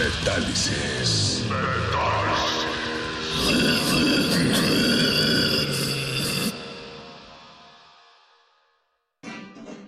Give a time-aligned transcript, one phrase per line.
[0.00, 1.44] Metálisis.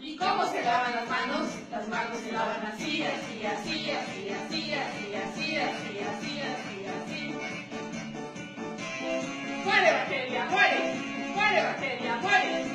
[0.02, 1.48] ¿Y cómo se lavan las manos?
[1.70, 7.34] Las manos se lavan así, así, así, así, así, así, así, así, así, así, así.
[9.64, 10.94] ¡Muere bacteria, muere!
[11.34, 12.66] ¡Muere bacteria, muere!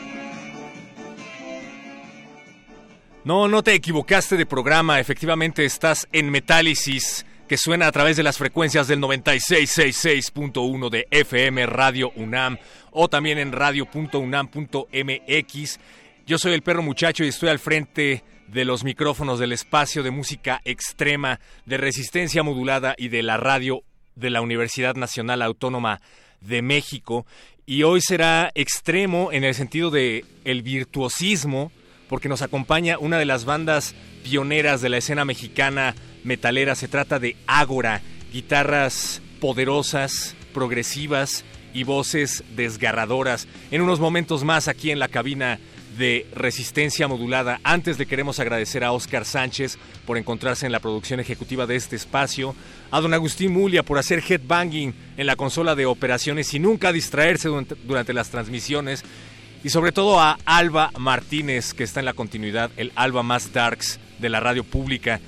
[3.23, 4.99] No, no te equivocaste de programa.
[4.99, 11.65] Efectivamente, estás en Metálisis, que suena a través de las frecuencias del 9666.1 de FM
[11.65, 12.57] Radio UNAM
[12.91, 15.79] o también en radio.unam.mx.
[16.25, 20.11] Yo soy el perro muchacho y estoy al frente de los micrófonos del espacio de
[20.11, 23.83] música extrema, de resistencia modulada y de la radio
[24.15, 26.01] de la Universidad Nacional Autónoma
[26.41, 27.25] de México.
[27.65, 31.71] Y hoy será extremo en el sentido de el virtuosismo,
[32.09, 33.95] porque nos acompaña una de las bandas
[34.27, 35.95] pioneras de la escena mexicana
[36.25, 36.75] metalera.
[36.75, 38.01] Se trata de Ágora,
[38.33, 43.47] guitarras poderosas, progresivas y voces desgarradoras.
[43.71, 45.59] En unos momentos más aquí en la cabina
[45.97, 47.61] de resistencia modulada.
[47.63, 51.95] Antes le queremos agradecer a Oscar Sánchez por encontrarse en la producción ejecutiva de este
[51.95, 52.53] espacio,
[52.91, 57.47] a don Agustín Mulia por hacer headbanging en la consola de operaciones y nunca distraerse
[57.47, 59.03] durante, las transmisiones,
[59.63, 63.99] y sobre todo a Alba Martínez, que está en la continuidad, el Alba más darks
[64.19, 65.19] de la radio pública.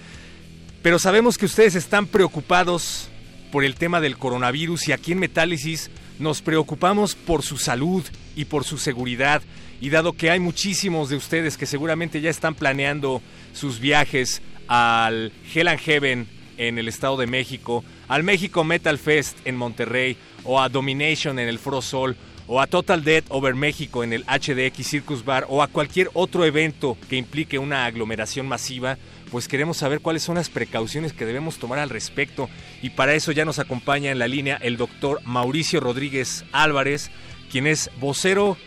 [0.82, 3.10] Pero sabemos que ustedes están preocupados
[3.52, 5.90] por el tema del coronavirus y aquí en Metálisis
[6.20, 8.04] nos preocupamos por su salud
[8.36, 9.42] y por su seguridad.
[9.82, 13.22] Y dado que hay muchísimos de ustedes que seguramente ya están planeando
[13.54, 16.28] sus viajes al Hell and Heaven
[16.58, 21.48] en el Estado de México, al México Metal Fest en Monterrey o a Domination en
[21.48, 22.18] el Foro Sol
[22.52, 26.46] o a Total Dead Over México en el HDX Circus Bar o a cualquier otro
[26.46, 28.98] evento que implique una aglomeración masiva,
[29.30, 32.50] pues queremos saber cuáles son las precauciones que debemos tomar al respecto
[32.82, 37.12] y para eso ya nos acompaña en la línea el doctor Mauricio Rodríguez Álvarez,
[37.52, 38.58] quien es vocero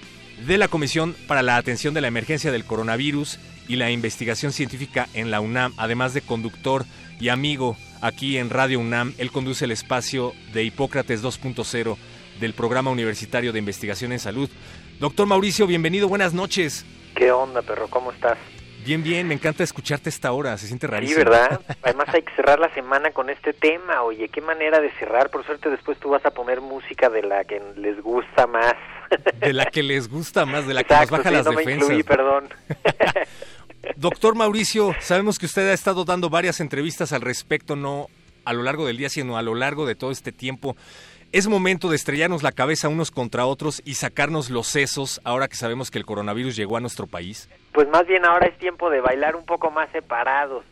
[0.46, 5.08] de la Comisión para la Atención de la Emergencia del Coronavirus y la Investigación Científica
[5.12, 6.84] en la UNAM, además de conductor
[7.18, 9.12] y amigo aquí en Radio UNAM.
[9.18, 11.96] Él conduce el espacio de Hipócrates 2.0
[12.42, 14.50] del Programa Universitario de Investigación en Salud.
[14.98, 16.84] Doctor Mauricio, bienvenido, buenas noches.
[17.14, 17.86] ¿Qué onda, perro?
[17.88, 18.36] ¿Cómo estás?
[18.84, 21.20] Bien, bien, me encanta escucharte esta hora, se siente rarísimo.
[21.20, 21.60] Sí, ¿verdad?
[21.82, 25.30] Además hay que cerrar la semana con este tema, oye, qué manera de cerrar.
[25.30, 28.74] Por suerte después tú vas a poner música de la que les gusta más.
[29.38, 31.58] De la que les gusta más, de la que nos baja sí, las no me
[31.58, 31.90] defensas.
[31.90, 32.48] incluí, perdón.
[33.96, 38.08] Doctor Mauricio, sabemos que usted ha estado dando varias entrevistas al respecto, no
[38.44, 40.76] a lo largo del día, sino a lo largo de todo este tiempo.
[41.32, 45.56] Es momento de estrellarnos la cabeza unos contra otros y sacarnos los sesos ahora que
[45.56, 47.48] sabemos que el coronavirus llegó a nuestro país.
[47.72, 50.66] Pues más bien ahora es tiempo de bailar un poco más separados.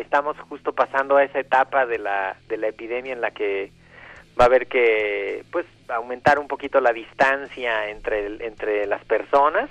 [0.00, 3.70] Estamos justo pasando a esa etapa de la, de la epidemia en la que
[4.38, 9.70] va a haber que pues aumentar un poquito la distancia entre, entre las personas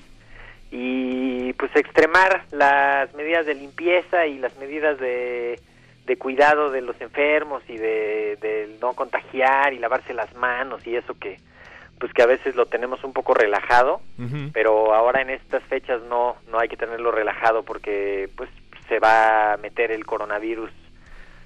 [0.72, 5.60] y pues extremar las medidas de limpieza y las medidas de,
[6.10, 10.96] de cuidado de los enfermos y de, de no contagiar y lavarse las manos y
[10.96, 11.38] eso que
[12.00, 14.02] pues que a veces lo tenemos un poco relajado
[14.52, 18.50] pero ahora en estas fechas no no hay que tenerlo relajado porque pues
[18.88, 20.72] se va a meter el coronavirus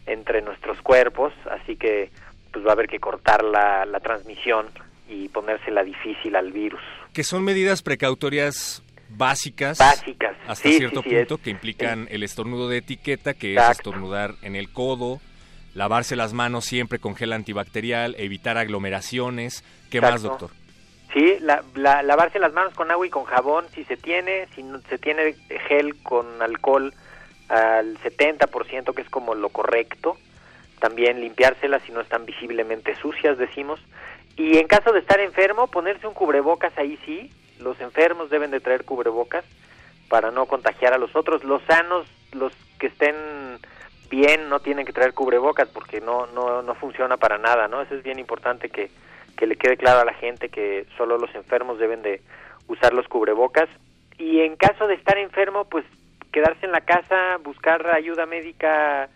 [0.06, 2.10] entre nuestros cuerpos, así que
[2.51, 4.68] pues va a haber que cortar la, la transmisión
[5.10, 6.81] y ponérsela difícil al virus.
[7.13, 8.81] Que son medidas precautorias
[9.15, 14.56] básicas, básicas hasta cierto punto que implican el estornudo de etiqueta, que es estornudar en
[14.56, 15.19] el codo,
[15.74, 19.63] lavarse las manos siempre con gel antibacterial, evitar aglomeraciones.
[19.89, 20.51] ¿Qué más, doctor?
[21.13, 21.63] Sí, la,
[22.01, 25.36] lavarse las manos con agua y con jabón si se tiene, si no, se tiene
[25.68, 26.94] gel con alcohol
[27.50, 30.18] al 70%, que es como lo correcto.
[30.80, 33.80] También limpiárselas si no están visiblemente sucias, decimos.
[34.36, 37.31] Y en caso de estar enfermo, ponerse un cubrebocas ahí sí.
[37.60, 39.46] Los enfermos deben de traer cubrebocas
[40.10, 41.44] para no contagiar a los otros.
[41.44, 43.16] Los sanos, los que estén
[44.10, 47.82] bien, no tienen que traer cubrebocas porque no, no, no funciona para nada, ¿no?
[47.82, 48.92] Eso es bien importante que,
[49.38, 52.22] que le quede claro a la gente que solo los enfermos deben de
[52.68, 53.70] usar los cubrebocas.
[54.18, 55.86] Y en caso de estar enfermo, pues
[56.32, 59.10] quedarse en la casa, buscar ayuda médica,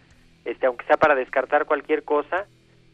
[0.45, 2.47] este, aunque sea para descartar cualquier cosa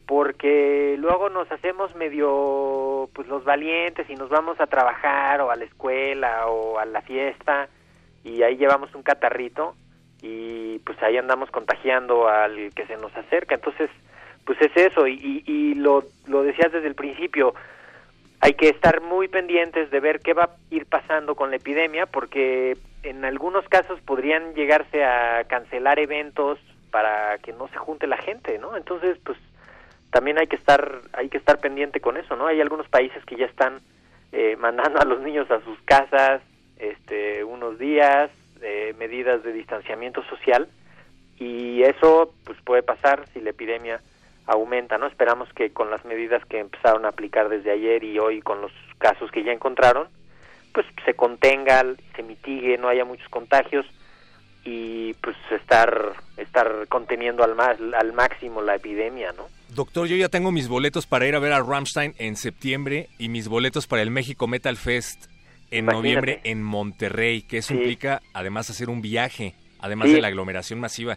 [0.06, 5.56] porque luego nos hacemos medio pues los valientes y nos vamos a trabajar o a
[5.56, 7.68] la escuela o a la fiesta
[8.22, 9.74] y ahí llevamos un catarrito
[10.20, 13.54] y pues ahí andamos contagiando al que se nos acerca.
[13.54, 13.90] Entonces
[14.44, 17.54] pues es eso y, y, lo, lo decías desde el principio
[18.40, 22.04] hay que estar muy pendientes de ver qué va a ir pasando con la epidemia
[22.04, 26.58] porque en algunos casos podrían llegarse a cancelar eventos
[26.90, 29.38] para que no se junte la gente no entonces pues
[30.14, 33.34] también hay que estar hay que estar pendiente con eso no hay algunos países que
[33.34, 33.80] ya están
[34.30, 36.40] eh, mandando a los niños a sus casas
[36.78, 38.30] este unos días
[38.62, 40.68] eh, medidas de distanciamiento social
[41.36, 44.00] y eso pues puede pasar si la epidemia
[44.46, 48.40] aumenta no esperamos que con las medidas que empezaron a aplicar desde ayer y hoy
[48.40, 50.06] con los casos que ya encontraron
[50.72, 51.84] pues se contenga
[52.14, 53.84] se mitigue no haya muchos contagios
[54.62, 60.28] y pues estar estar conteniendo al más al máximo la epidemia no Doctor, yo ya
[60.28, 64.02] tengo mis boletos para ir a ver a Rammstein en septiembre y mis boletos para
[64.02, 65.26] el México Metal Fest
[65.72, 70.78] en noviembre en Monterrey, que eso implica además hacer un viaje, además de la aglomeración
[70.78, 71.16] masiva.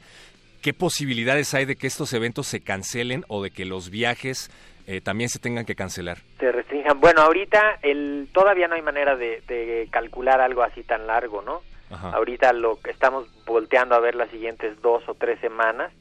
[0.63, 4.50] ¿Qué posibilidades hay de que estos eventos se cancelen o de que los viajes
[4.88, 6.18] eh, también se tengan que cancelar?
[6.39, 7.00] Se restrinjan.
[7.00, 11.62] Bueno, ahorita el, todavía no hay manera de, calcular algo así tan largo, ¿no?
[11.89, 15.94] Ahorita lo que estamos volteando a ver las siguientes dos o tres semanas.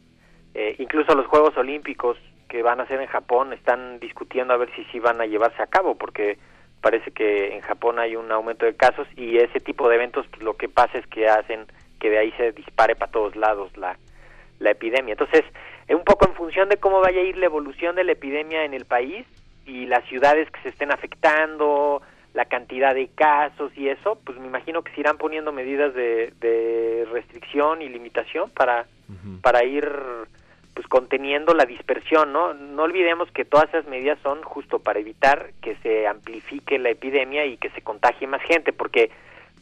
[0.54, 2.16] Eh, incluso los Juegos Olímpicos
[2.48, 5.62] que van a ser en Japón están discutiendo a ver si sí van a llevarse
[5.62, 6.38] a cabo porque
[6.80, 10.42] parece que en Japón hay un aumento de casos y ese tipo de eventos pues,
[10.42, 11.66] lo que pasa es que hacen
[11.98, 13.96] que de ahí se dispare para todos lados la,
[14.58, 15.12] la epidemia.
[15.12, 15.44] Entonces,
[15.88, 18.74] un poco en función de cómo vaya a ir la evolución de la epidemia en
[18.74, 19.26] el país
[19.64, 22.02] y las ciudades que se estén afectando,
[22.34, 26.32] la cantidad de casos y eso, pues me imagino que se irán poniendo medidas de,
[26.40, 28.86] de restricción y limitación para,
[29.42, 29.88] para ir
[30.76, 32.52] pues conteniendo la dispersión, ¿no?
[32.52, 37.46] No olvidemos que todas esas medidas son justo para evitar que se amplifique la epidemia
[37.46, 39.10] y que se contagie más gente, porque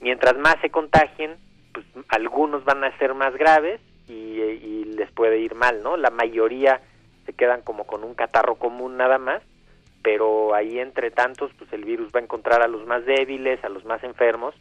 [0.01, 1.37] mientras más se contagien,
[1.73, 5.97] pues algunos van a ser más graves y, les puede ir mal, ¿no?
[5.97, 6.81] La mayoría
[7.27, 9.43] se quedan como con un catarro común nada más,
[10.03, 13.69] pero ahí entre tantos, pues el virus va a encontrar a los más débiles, a
[13.69, 14.55] los más enfermos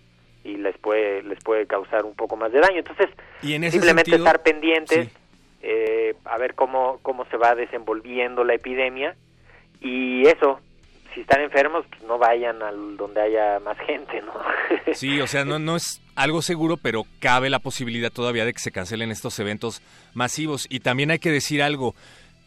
[0.43, 2.79] y les puede les puede causar un poco más de daño.
[2.79, 3.09] Entonces,
[3.71, 5.09] simplemente estar pendientes
[5.63, 9.15] eh, a ver cómo, cómo se va desenvolviendo la epidemia
[9.79, 10.59] y eso,
[11.13, 14.33] si están enfermos, pues no vayan al donde haya más gente, ¿no?
[14.93, 18.59] Sí, o sea, no, no es algo seguro, pero cabe la posibilidad todavía de que
[18.59, 19.81] se cancelen estos eventos
[20.13, 20.67] masivos.
[20.69, 21.95] Y también hay que decir algo,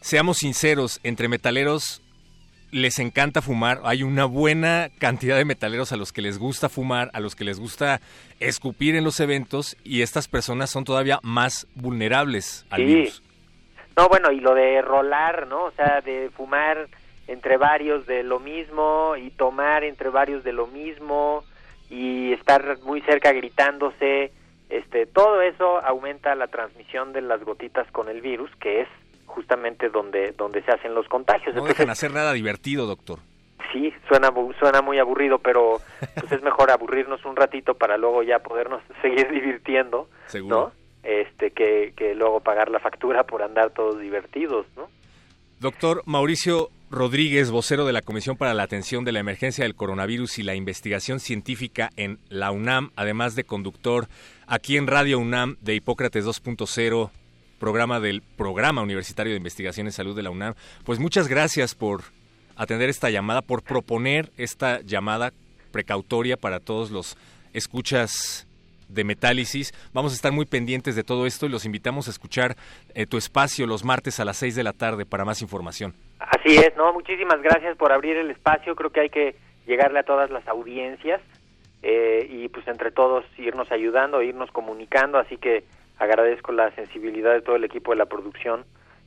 [0.01, 2.01] seamos sinceros, entre metaleros
[2.71, 7.09] les encanta fumar, hay una buena cantidad de metaleros a los que les gusta fumar,
[7.13, 8.01] a los que les gusta
[8.39, 13.23] escupir en los eventos y estas personas son todavía más vulnerables al virus.
[13.95, 15.65] No, bueno, y lo de rolar, ¿no?
[15.65, 16.87] O sea, de fumar
[17.27, 21.43] entre varios de lo mismo y tomar entre varios de lo mismo
[21.89, 24.31] y estar muy cerca gritándose,
[24.69, 28.87] este, todo eso aumenta la transmisión de las gotitas con el virus, que es
[29.27, 31.55] justamente donde, donde se hacen los contagios.
[31.55, 33.19] No dejan hacer nada divertido, doctor.
[33.71, 35.79] Sí, suena, suena muy aburrido, pero
[36.19, 40.09] pues es mejor aburrirnos un ratito para luego ya podernos seguir divirtiendo,
[40.45, 40.71] ¿no?
[41.03, 44.89] Este, que, que luego pagar la factura por andar todos divertidos, ¿no?
[45.59, 50.39] Doctor Mauricio Rodríguez, vocero de la Comisión para la Atención de la Emergencia del Coronavirus
[50.39, 54.07] y la Investigación Científica en la UNAM, además de conductor
[54.45, 57.09] aquí en Radio UNAM de Hipócrates 2.0
[57.59, 60.53] programa del Programa Universitario de Investigación en Salud de la UNAM.
[60.85, 62.01] Pues muchas gracias por
[62.55, 65.31] atender esta llamada, por proponer esta llamada
[65.71, 67.17] precautoria para todos los
[67.53, 68.47] escuchas
[68.89, 69.73] de Metálisis.
[69.93, 72.55] Vamos a estar muy pendientes de todo esto y los invitamos a escuchar
[72.93, 75.93] eh, tu espacio los martes a las 6 de la tarde para más información.
[76.19, 78.75] Así es, no, muchísimas gracias por abrir el espacio.
[78.75, 79.35] Creo que hay que
[79.65, 81.21] llegarle a todas las audiencias
[81.83, 85.19] eh, y pues entre todos irnos ayudando, irnos comunicando.
[85.19, 85.63] Así que
[85.99, 88.65] agradezco la sensibilidad de todo el equipo de la producción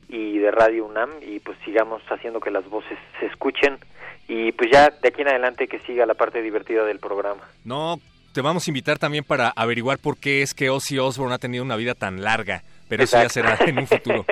[0.09, 3.79] y de Radio UNAM y pues sigamos haciendo que las voces se escuchen
[4.27, 7.43] y pues ya de aquí en adelante que siga la parte divertida del programa.
[7.65, 7.99] No,
[8.33, 11.65] te vamos a invitar también para averiguar por qué es que Ozzy Osbourne ha tenido
[11.65, 14.25] una vida tan larga, pero eso ya será en un futuro.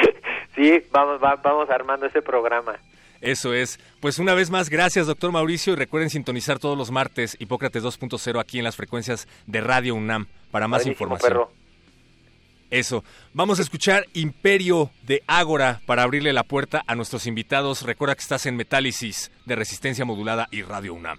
[0.54, 2.76] sí, vamos, vamos armando ese programa.
[3.20, 3.78] Eso es.
[4.00, 8.40] Pues una vez más, gracias, doctor Mauricio, y recuerden sintonizar todos los martes Hipócrates 2.0
[8.40, 11.46] aquí en las frecuencias de Radio UNAM para más información.
[12.72, 13.04] Eso.
[13.34, 17.82] Vamos a escuchar Imperio de Ágora para abrirle la puerta a nuestros invitados.
[17.82, 21.18] Recuerda que estás en Metálisis de Resistencia Modulada y Radio UNAM.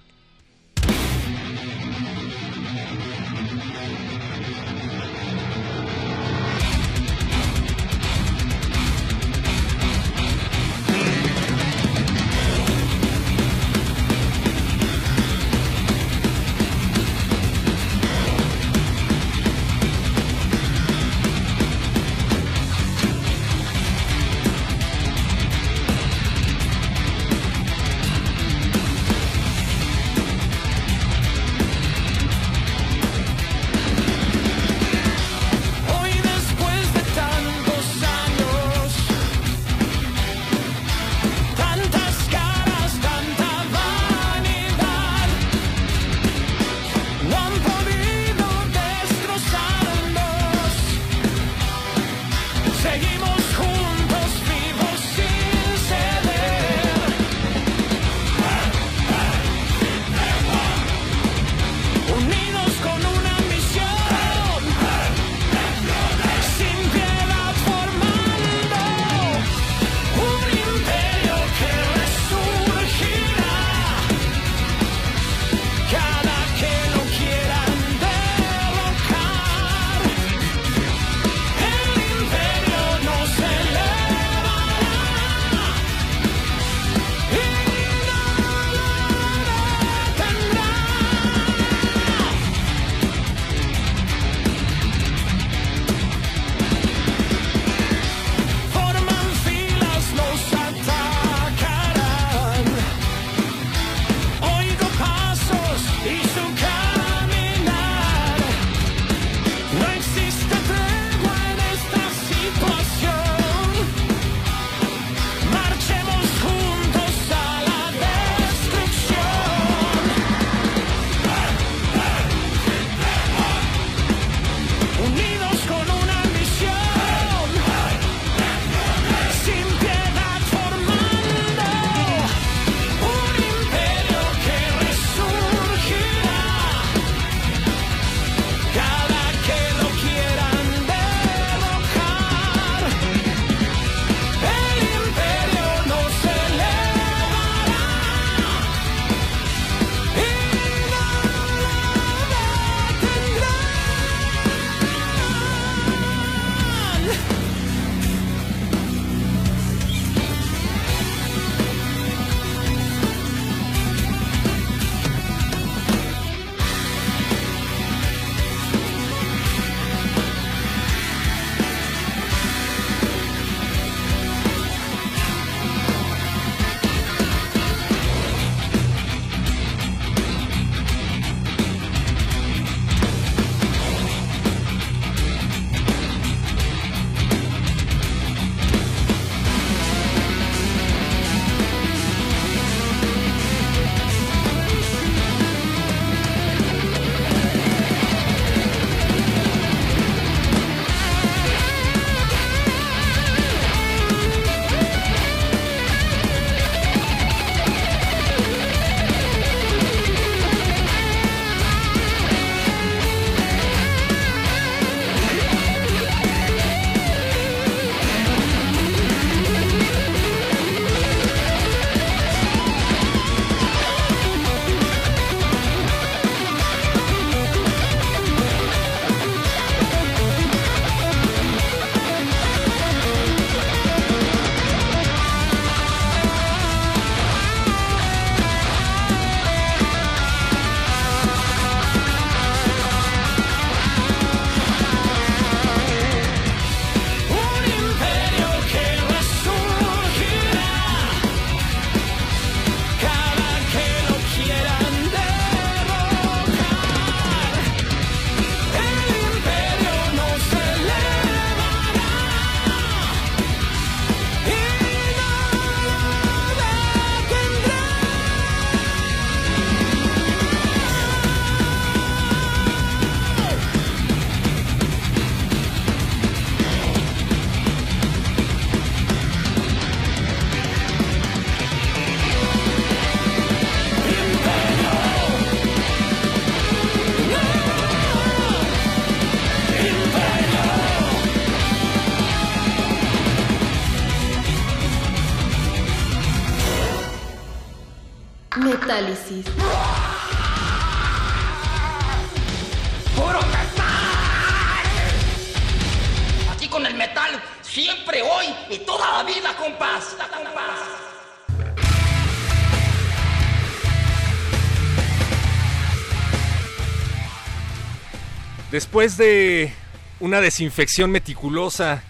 [318.93, 319.73] Después de
[320.19, 322.03] una desinfección meticulosa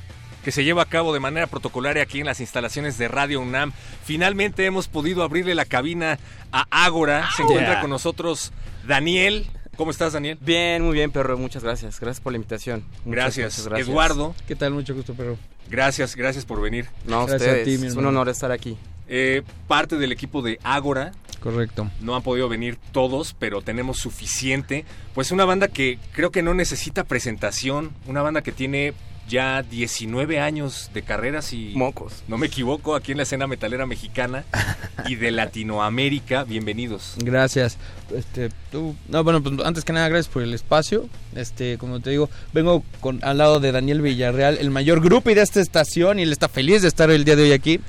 [0.43, 3.71] que se lleva a cabo de manera protocolaria aquí en las instalaciones de Radio UNAM,
[4.03, 6.19] finalmente hemos podido abrirle la cabina
[6.51, 7.29] a Ágora.
[7.37, 7.79] Se encuentra Yeah.
[7.81, 8.51] con nosotros
[8.85, 9.47] Daniel.
[9.77, 10.37] ¿Cómo estás, Daniel?
[10.41, 11.37] Bien, muy bien, perro.
[11.37, 12.01] Muchas gracias.
[12.01, 12.81] Gracias por la invitación.
[13.05, 13.53] Muchas, Gracias.
[13.53, 13.87] muchas gracias.
[13.87, 14.35] Eduardo.
[14.45, 14.73] ¿Qué tal?
[14.73, 15.37] Mucho gusto, perro.
[15.69, 16.87] Gracias, gracias por venir.
[17.05, 17.65] No, a Gracias a ustedes.
[17.65, 18.77] ti, mi es un honor estar aquí.
[19.07, 21.11] Eh, parte del equipo de Ágora.
[21.39, 21.89] Correcto.
[21.99, 24.85] No han podido venir todos, pero tenemos suficiente.
[25.13, 27.91] Pues una banda que creo que no necesita presentación.
[28.07, 28.93] Una banda que tiene
[29.27, 32.23] ya 19 años de carrera, si Mocos.
[32.27, 34.43] no me equivoco, aquí en la escena metalera mexicana
[35.07, 36.43] y de Latinoamérica.
[36.43, 37.15] Bienvenidos.
[37.17, 37.77] Gracias.
[38.13, 41.07] Este, tú, no, bueno, pues antes que nada, gracias por el espacio.
[41.35, 45.41] Este, como te digo, vengo con, al lado de Daniel Villarreal, el mayor grupo de
[45.41, 47.79] esta estación, y él está feliz de estar el día de hoy aquí.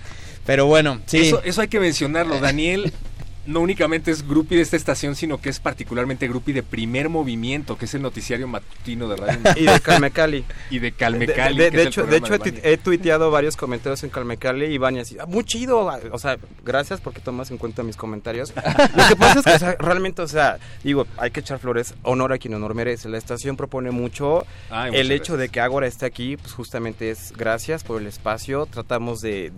[0.46, 1.18] Pero bueno, sí.
[1.18, 2.38] Eso, eso hay que mencionarlo.
[2.40, 2.92] Daniel
[3.46, 7.76] no únicamente es grupi de esta estación, sino que es particularmente grupi de primer movimiento,
[7.76, 9.38] que es el noticiario matutino de Radio.
[9.56, 10.44] Y de Calmecali.
[10.70, 11.58] y de De, Calmecali.
[11.58, 14.78] de- que de es el hecho, de hecho he, tuiteado varios comentarios en Calmecali y
[14.78, 18.52] Vania así, "Ah, muy chido, o sea, gracias porque tomas en cuenta mis comentarios.
[18.96, 21.94] Lo que pasa es que o sea, realmente, o sea, digo, hay que echar flores,
[22.02, 23.08] honor a quien honor merece.
[23.10, 24.46] La estación propone mucho.
[24.70, 28.66] Ay, el hecho de que Ágora esté aquí, pues justamente es gracias por el espacio.
[28.66, 29.50] Tratamos de,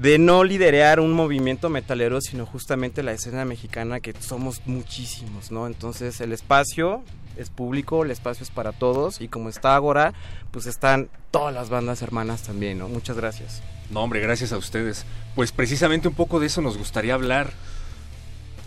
[0.00, 5.66] de, no liderar un movimiento metalero, sino justamente la escena mexicana, que somos muchísimos, ¿no?
[5.66, 7.02] Entonces el espacio
[7.36, 10.14] es público, el espacio es para todos, y como está Ágora,
[10.50, 12.88] pues están todas las bandas hermanas también, ¿no?
[12.88, 13.62] Muchas gracias.
[13.90, 15.04] No, hombre, gracias a ustedes.
[15.34, 17.52] Pues precisamente un poco de eso nos gustaría hablar.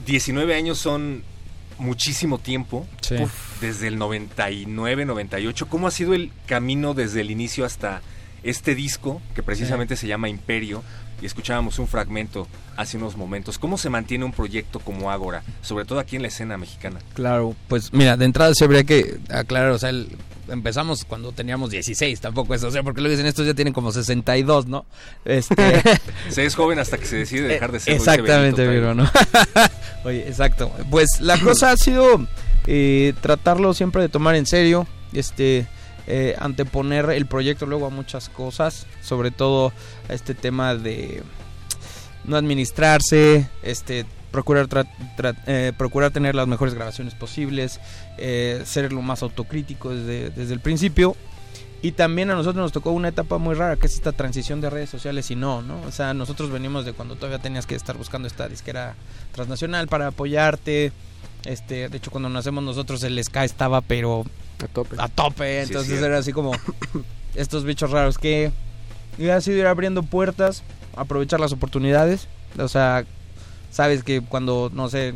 [0.06, 1.24] 19 años son
[1.78, 2.88] muchísimo tiempo.
[3.02, 3.16] Sí.
[3.62, 5.68] Desde el 99, 98.
[5.68, 8.02] ¿Cómo ha sido el camino desde el inicio hasta
[8.44, 10.84] este disco, que precisamente se llama Imperio?
[11.22, 13.60] Y escuchábamos un fragmento hace unos momentos.
[13.60, 15.44] ¿Cómo se mantiene un proyecto como Ágora?
[15.62, 17.00] Sobre todo aquí en la escena mexicana.
[17.14, 20.08] Claro, pues mira, de entrada sí habría que aclarar, o sea, el-
[20.50, 23.92] empezamos cuando teníamos 16, tampoco es, o sea, porque luego dicen estos ya tienen como
[23.92, 24.86] 62, ¿no?
[25.26, 25.82] Este,
[26.30, 27.94] Se es joven hasta que se decide dejar de ser.
[27.94, 29.08] lo Exactamente, Viro, ¿no?
[30.06, 30.72] Oye, exacto.
[30.90, 32.26] Pues la cosa ha sido
[32.66, 35.68] eh, tratarlo siempre de tomar en serio, este,
[36.10, 39.72] eh, anteponer el proyecto luego a muchas cosas, sobre todo
[40.10, 41.22] a este tema de
[42.26, 44.68] no administrarse, este, procurar
[45.46, 47.80] eh, procurar tener las mejores grabaciones posibles,
[48.18, 51.16] eh, ser lo más autocrítico desde, desde el principio.
[51.84, 54.72] Y también a nosotros nos tocó una etapa muy rara, que es esta transición de
[54.72, 55.80] redes sociales y no, ¿no?
[55.84, 58.96] O sea, nosotros venimos de cuando todavía tenías que estar buscando esta disquera
[59.32, 60.92] transnacional para apoyarte.
[61.46, 64.26] Este, de hecho, cuando nacemos nosotros el ska estaba, pero
[64.64, 64.96] A tope.
[65.00, 65.64] a tope.
[65.64, 66.04] Sí, Entonces sí.
[66.06, 66.52] era así como
[67.36, 68.52] estos bichos raros que
[69.18, 70.64] y ha sido ir abriendo puertas,
[70.96, 72.28] aprovechar las oportunidades.
[72.58, 73.06] O sea,
[73.72, 75.14] sabes que cuando, no sé,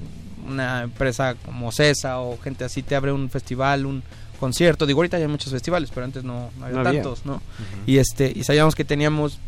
[0.47, 4.03] una empresa como CESA o gente así te abre un festival, un
[4.39, 4.85] concierto.
[4.85, 7.01] Digo, ahorita ya hay muchos festivales, pero antes no, no había No había.
[7.01, 7.41] tantos, ¿no?
[7.85, 9.39] Y este y sabíamos que teníamos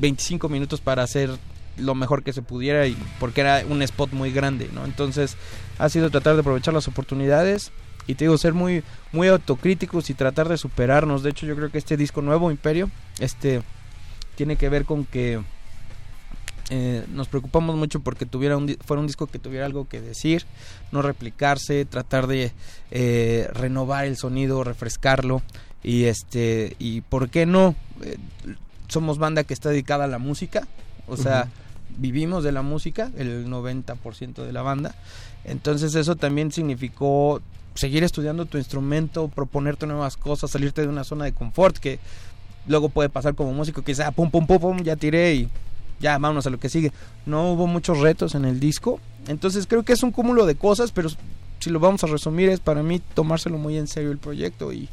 [0.00, 1.30] 25 minutos para hacer
[1.76, 4.84] lo mejor que se pudiera y porque era un spot muy grande, ¿no?
[4.84, 5.36] Entonces,
[5.78, 7.72] ha sido tratar de aprovechar las oportunidades
[8.08, 11.22] y te digo ser muy muy autocríticos y tratar de superarnos.
[11.22, 12.90] De hecho, yo creo que este disco nuevo Imperio
[13.20, 13.62] este
[14.34, 15.40] tiene que ver con que
[16.70, 20.44] eh, nos preocupamos mucho porque tuviera un, fuera un disco que tuviera algo que decir,
[20.90, 22.52] no replicarse, tratar de
[22.90, 25.42] eh, renovar el sonido, refrescarlo
[25.84, 28.16] y este y por qué no Eh,
[28.88, 30.66] somos banda que está dedicada a la música,
[31.06, 31.48] o sea,
[31.98, 34.94] vivimos de la música, el 90% de la banda.
[35.44, 37.42] Entonces eso también significó
[37.78, 42.00] seguir estudiando tu instrumento, proponerte nuevas cosas, salirte de una zona de confort que
[42.66, 45.48] luego puede pasar como músico que dice, ah, pum, pum, pum, pum, ya tiré y
[46.00, 46.92] ya vámonos a lo que sigue.
[47.24, 50.90] No hubo muchos retos en el disco, entonces creo que es un cúmulo de cosas,
[50.90, 51.08] pero
[51.60, 54.88] si lo vamos a resumir es para mí tomárselo muy en serio el proyecto y,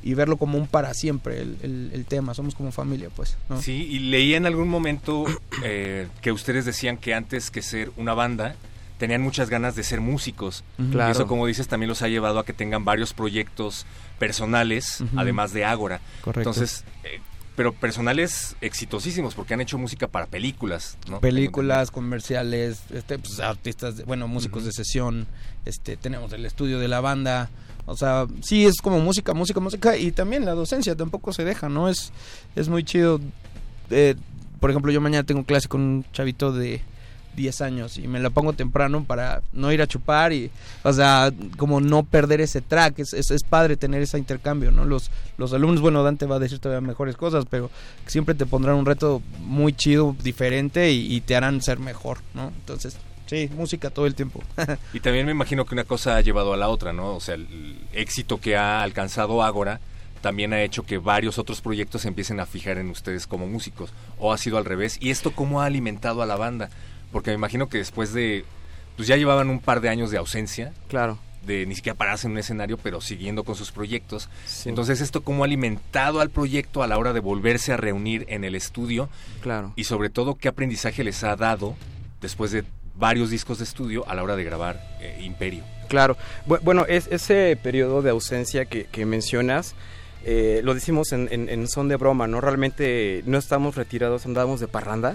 [0.00, 3.36] y verlo como un para siempre el, tema, somos como familia pues.
[3.60, 5.24] Sí, y leí en algún momento
[5.64, 8.54] eh, que ustedes decían que antes que ser una banda,
[8.98, 10.64] tenían muchas ganas de ser músicos.
[10.78, 10.88] Ujú.
[10.88, 11.12] Y Claro.
[11.12, 13.86] eso, como dices, también los ha llevado a que tengan varios proyectos
[14.18, 16.00] personales, además de Ágora.
[16.22, 16.40] Correcto.
[16.50, 17.20] Entonces, eh,
[17.56, 21.20] pero personales exitosísimos, porque han hecho música para películas, ¿no?
[21.20, 25.26] películas, comerciales, este, pues, artistas, de- bueno, músicos de sesión,
[25.64, 27.50] este, tenemos el estudio de la banda,
[27.86, 31.68] o sea, sí es como música, música, música y también la docencia tampoco se deja,
[31.68, 31.88] ¿no?
[31.88, 32.12] Es,
[32.54, 33.20] es muy chido.
[33.90, 34.14] eh,
[34.60, 36.80] por ejemplo, yo mañana tengo clase con un chavito de
[37.36, 40.50] 10 años y me la pongo temprano para no ir a chupar y,
[40.82, 42.98] o sea, como no perder ese track.
[42.98, 44.84] Es, es, padre tener ese intercambio, ¿no?
[44.84, 47.70] Los, los alumnos, bueno, Dante va a decir todavía mejores cosas, pero
[48.06, 52.48] siempre te pondrán un reto muy chido, diferente y, y te harán ser mejor, ¿no?
[52.48, 54.42] Entonces, sí, música todo el tiempo.
[54.92, 57.14] Y también me imagino que una cosa ha llevado a la otra, ¿no?
[57.14, 59.80] O sea, el éxito que ha alcanzado Ágora
[60.20, 63.92] también ha hecho que varios otros proyectos se empiecen a fijar en ustedes como músicos.
[64.18, 64.98] O ha sido al revés.
[65.00, 66.70] ¿Y esto cómo ha alimentado a la banda?
[67.12, 68.44] Porque me imagino que después de...
[68.96, 70.72] Pues ya llevaban un par de años de ausencia.
[70.88, 71.18] Claro.
[71.46, 74.28] De ni siquiera pararse en un escenario, pero siguiendo con sus proyectos.
[74.44, 74.68] Sí.
[74.68, 78.42] Entonces, ¿esto cómo ha alimentado al proyecto a la hora de volverse a reunir en
[78.44, 79.08] el estudio?
[79.40, 79.72] Claro.
[79.76, 81.76] Y sobre todo, ¿qué aprendizaje les ha dado
[82.20, 82.64] después de
[82.96, 85.62] varios discos de estudio a la hora de grabar eh, Imperio?
[85.88, 86.16] Claro.
[86.46, 89.74] Bu- Bueno, es, ese periodo de ausencia que, que mencionas,
[90.24, 92.40] eh, lo decimos en, en- en son de broma, ¿no?
[92.40, 95.14] Realmente no estamos retirados, andábamos de parranda.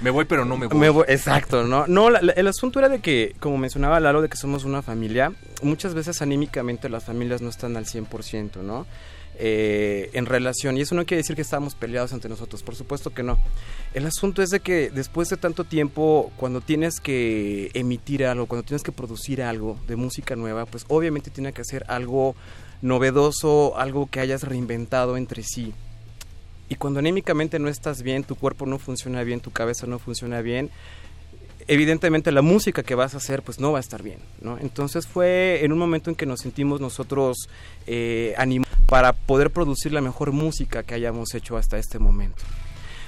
[0.00, 0.78] Me voy, pero no me voy.
[0.78, 1.86] Me voy- exacto, ¿no?
[1.86, 4.82] No, la- la- el asunto era de que, como mencionaba Lalo, de que somos una
[4.82, 8.86] familia, muchas veces anímicamente las familias no están al 100%, ¿no?
[9.38, 13.10] Eh, en relación, y eso no quiere decir que estábamos peleados entre nosotros, por supuesto
[13.10, 13.38] que no.
[13.94, 18.62] El asunto es de que después de tanto tiempo, cuando tienes que emitir algo, cuando
[18.64, 22.34] tienes que producir algo de música nueva, pues obviamente tiene que ser algo
[22.82, 25.72] novedoso, algo que hayas reinventado entre sí.
[26.68, 30.40] Y cuando anímicamente no estás bien, tu cuerpo no funciona bien, tu cabeza no funciona
[30.42, 30.70] bien,
[31.68, 34.58] evidentemente la música que vas a hacer pues no va a estar bien, ¿no?
[34.58, 37.48] Entonces fue en un momento en que nos sentimos nosotros
[37.86, 42.42] eh, animados para poder producir la mejor música que hayamos hecho hasta este momento.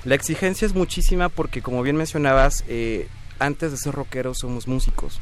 [0.04, 3.08] La exigencia es muchísima porque como bien mencionabas, eh,
[3.38, 5.20] antes de ser rockeros somos músicos.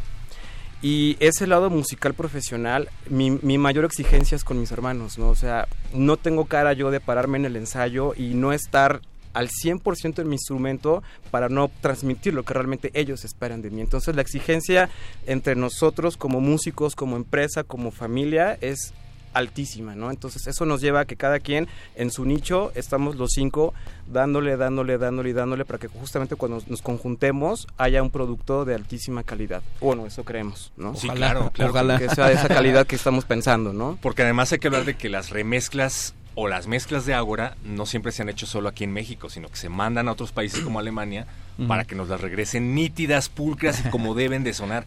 [0.82, 5.28] Y ese lado musical profesional, mi, mi mayor exigencia es con mis hermanos, ¿no?
[5.28, 9.00] O sea, no tengo cara yo de pararme en el ensayo y no estar
[9.32, 13.80] al 100% en mi instrumento para no transmitir lo que realmente ellos esperan de mí.
[13.80, 14.90] Entonces la exigencia
[15.26, 18.92] entre nosotros como músicos, como empresa, como familia es
[19.32, 20.10] altísima, ¿no?
[20.10, 23.74] Entonces eso nos lleva a que cada quien en su nicho estamos los cinco
[24.06, 28.74] dándole, dándole, dándole y dándole para que justamente cuando nos conjuntemos haya un producto de
[28.74, 29.62] altísima calidad.
[29.80, 30.94] Bueno, eso creemos, ¿no?
[30.94, 31.70] Sí, claro, claro.
[31.72, 31.98] ojalá.
[31.98, 33.98] Que sea de esa calidad que estamos pensando, ¿no?
[34.02, 37.86] Porque además hay que hablar de que las remezclas o las mezclas de Ágora no
[37.86, 40.60] siempre se han hecho solo aquí en México, sino que se mandan a otros países
[40.60, 41.26] como Alemania
[41.68, 44.86] para que nos las regresen nítidas, pulcras y como deben de sonar.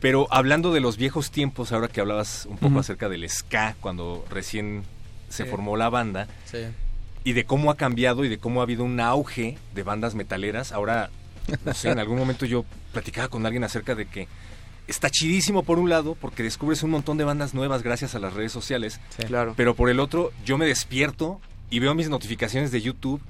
[0.00, 4.24] Pero hablando de los viejos tiempos, ahora que hablabas un poco acerca del ska, cuando
[4.30, 4.84] recién
[5.28, 5.50] se Sí.
[5.50, 6.58] formó la banda, Sí.
[7.24, 10.70] y de cómo ha cambiado y de cómo ha habido un auge de bandas metaleras.
[10.72, 11.10] Ahora,
[11.64, 14.28] no sé, en algún momento yo platicaba con alguien acerca de que
[14.86, 18.32] está chidísimo por un lado, porque descubres un montón de bandas nuevas gracias a las
[18.34, 19.54] redes sociales, Claro.
[19.56, 23.20] pero por el otro, yo me despierto y veo mis notificaciones de YouTube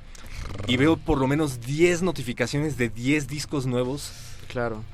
[0.68, 4.12] y veo por lo menos 10 notificaciones de 10 discos nuevos.
[4.48, 4.85] Claro.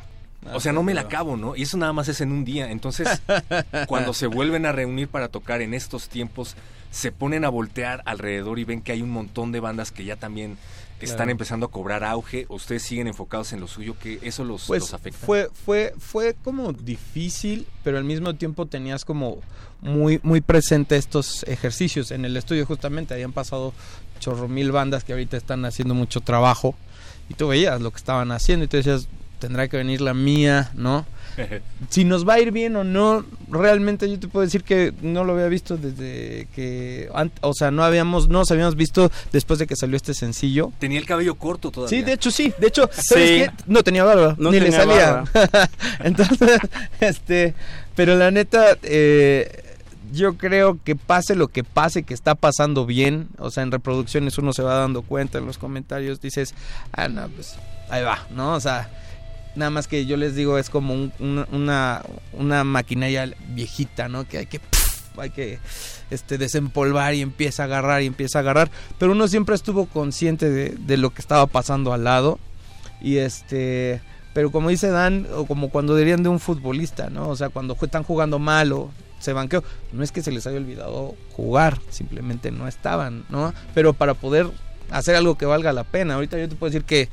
[0.52, 1.57] O sea, no me la acabo, ¿no?
[1.57, 2.70] Y eso nada más es en un día.
[2.70, 3.09] Entonces,
[3.87, 6.54] cuando se vuelven a reunir para tocar en estos tiempos,
[6.90, 10.16] se ponen a voltear alrededor y ven que hay un montón de bandas que ya
[10.16, 10.57] también
[11.00, 11.30] están Claro.
[11.33, 12.46] empezando a cobrar auge.
[12.48, 15.18] Ustedes siguen enfocados en lo suyo, que eso los, Pues los afecta.
[15.26, 19.38] fue, fue, fue como difícil, pero al mismo tiempo tenías como
[19.80, 22.11] muy, muy presente estos ejercicios.
[22.11, 23.72] En el estudio justamente habían pasado
[24.20, 26.74] chorro mil bandas que ahorita están haciendo mucho trabajo
[27.28, 29.09] y tú veías lo que estaban haciendo y tú decías,
[29.46, 31.04] tendrá que venir la mía, ¿no?
[31.90, 35.24] Si nos va a ir bien o no, realmente yo te puedo decir que no
[35.24, 39.66] lo había visto desde que, o sea, no habíamos, no nos habíamos visto después de
[39.66, 40.72] que salió este sencillo.
[40.78, 41.98] Tenía el cabello corto todavía.
[41.98, 43.35] Sí, de hecho sí, de hecho, ¿sabes Sí.
[43.44, 43.50] qué?
[43.66, 45.24] No tenía barba, No ni le salía.
[46.04, 46.59] Entonces,
[47.00, 47.54] este,
[47.96, 49.62] pero la neta, eh,
[50.12, 54.38] yo creo que pase lo que pase, que está pasando bien, o sea, en reproducciones
[54.38, 56.54] uno se va dando cuenta, en los comentarios dices,
[56.92, 57.57] ah, no, pues
[57.90, 58.54] ahí va, ¿no?
[58.54, 58.88] O sea,
[59.57, 61.12] nada más que yo les digo, es como un-
[61.53, 64.27] una, una, maquinaria viejita, ¿no?
[64.27, 64.61] Que hay que...
[65.17, 65.59] hay que
[66.11, 68.71] este desempolvar y empieza a agarrar y empieza a agarrar.
[68.99, 72.38] Pero uno siempre estuvo consciente de, de lo que estaba pasando al lado.
[73.01, 74.01] Y este
[74.33, 77.77] pero como dice Dan o como cuando dirían de un futbolista no o sea cuando
[77.81, 78.90] están jugando mal o
[79.21, 79.62] se banqueó
[79.93, 84.49] no es que se les haya olvidado jugar simplemente no estaban no pero para poder
[84.90, 86.14] hacer algo que valga la pena.
[86.14, 87.09] Ahorita yo te puedo decir que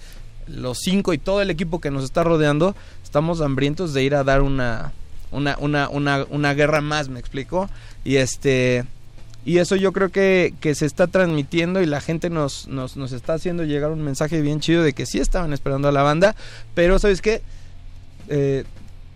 [0.48, 4.24] los cinco y todo el equipo que nos está rodeando estamos hambrientos de ir a
[4.24, 4.92] dar una
[5.32, 7.70] una, una, una, una guerra más, me explico.
[8.04, 8.84] Y este
[9.46, 13.12] y eso yo creo que, que se está transmitiendo y la gente nos, nos, nos
[13.12, 16.36] está haciendo llegar un mensaje bien chido de que sí estaban esperando a la banda,
[16.76, 17.42] pero ¿sabes qué?
[18.28, 18.66] Eh,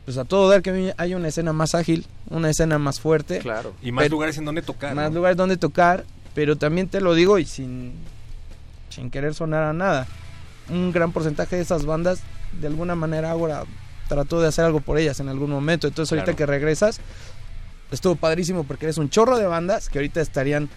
[0.06, 3.74] pues a todo dar que haya una escena más ágil, una escena más fuerte, Claro.
[3.84, 4.96] Y más Pero- lugares en donde tocar.
[4.96, 5.16] más ¿no?
[5.18, 7.92] lugares donde tocar, pero también te lo digo y sin,
[8.90, 10.08] sin querer sonar a nada.
[10.69, 12.19] Un gran porcentaje de esas bandas,
[12.60, 13.63] de alguna manera ahora
[14.08, 15.88] trató de hacer algo por ellas en algún momento.
[15.88, 16.38] Entonces ahorita Claro.
[16.38, 16.99] que regresas,
[17.91, 20.69] estuvo padrísimo porque eres un chorro de bandas que ahorita estarían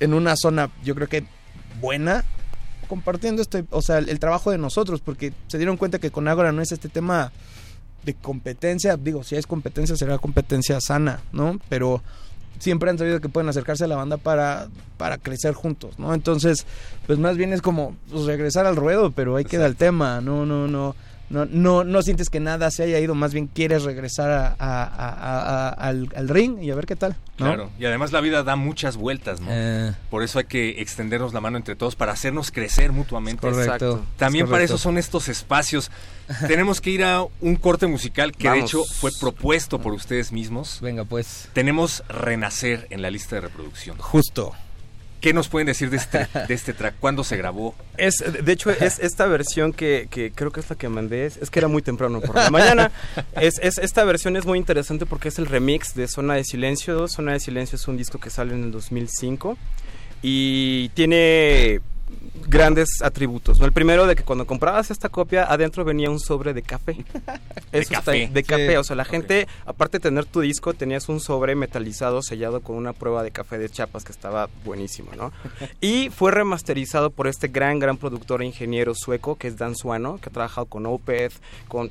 [0.00, 1.24] en una zona, yo creo que
[1.80, 2.24] buena,
[2.88, 6.28] compartiendo este, o sea, el, el trabajo de nosotros, porque se dieron cuenta que con
[6.28, 7.32] Ágora no es este tema
[8.04, 11.58] de competencia, digo, si es competencia será competencia sana, ¿no?
[11.68, 12.02] Pero
[12.58, 16.14] siempre han sabido que pueden acercarse a la banda para, para crecer juntos, ¿no?
[16.14, 16.66] Entonces,
[17.06, 20.46] pues más bien es como pues, regresar al ruedo, pero ahí queda el tema, no,
[20.46, 20.94] no, no.
[21.30, 24.82] No, no, no sientes que nada se haya ido, más bien quieres regresar a- a-
[24.84, 27.16] a- a- a- al, al ring y a ver qué tal.
[27.38, 27.46] ¿no?
[27.46, 29.46] Claro, y además la vida da muchas vueltas, ¿no?
[29.50, 29.92] Eh.
[30.10, 33.46] Por eso hay que extendernos la mano entre todos para hacernos crecer mutuamente.
[33.46, 34.04] Es correcto, Exacto.
[34.16, 35.90] También es para eso son estos espacios.
[36.46, 40.78] Tenemos que ir a un corte musical que de hecho fue propuesto por ustedes mismos.
[40.80, 41.48] Venga, pues.
[41.52, 43.98] Tenemos Renacer en la lista de reproducción.
[43.98, 44.52] Justo.
[45.20, 46.94] ¿Qué nos pueden decir de este, de este track?
[47.00, 47.74] ¿Cuándo se grabó?
[47.96, 51.26] Es, de hecho, es esta versión que, que creo que es la que mandé.
[51.26, 52.92] Es, que era muy temprano por la mañana.
[53.40, 57.08] Es, es- esta versión es muy interesante porque es el remix de Zona de Silencio.
[57.08, 59.58] Zona de Silencio es un disco que sale en el 2005
[60.22, 61.80] y tiene
[62.46, 63.60] grandes atributos.
[63.60, 63.66] ¿no?
[63.66, 66.92] El primero de que cuando comprabas esta copia, adentro venía un sobre de café.
[67.72, 68.30] Eso está- café.
[68.32, 68.70] de café.
[68.70, 68.76] Sí.
[68.76, 72.76] O sea, la gente, aparte de tener tu disco, tenías un sobre metalizado sellado con
[72.76, 75.32] una prueba de café de Chiapas que estaba buenísimo, ¿no?
[75.80, 80.18] Y fue remasterizado por este gran, gran productor e ingeniero sueco que es Dan Suano,
[80.18, 81.34] que ha trabajado con Opeth,
[81.68, 81.90] con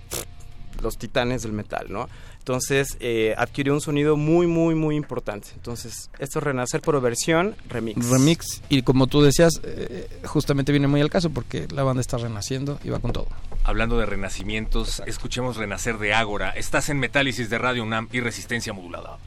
[0.82, 2.10] los titanes del metal, ¿no?
[2.48, 5.50] Entonces eh, adquirió un sonido muy, muy, muy importante.
[5.56, 8.10] Entonces, esto es Renacer, pero versión remix.
[8.10, 8.62] Remix.
[8.70, 12.80] Y como tú decías, eh, justamente viene muy al caso porque la banda está renaciendo
[12.86, 13.28] y va con todo.
[13.66, 16.52] Hablando de renacimientos, escuchemos Renacer de Ágora.
[16.52, 19.18] Estás en Metálisis de Radio UNAM y Resistencia Modulada.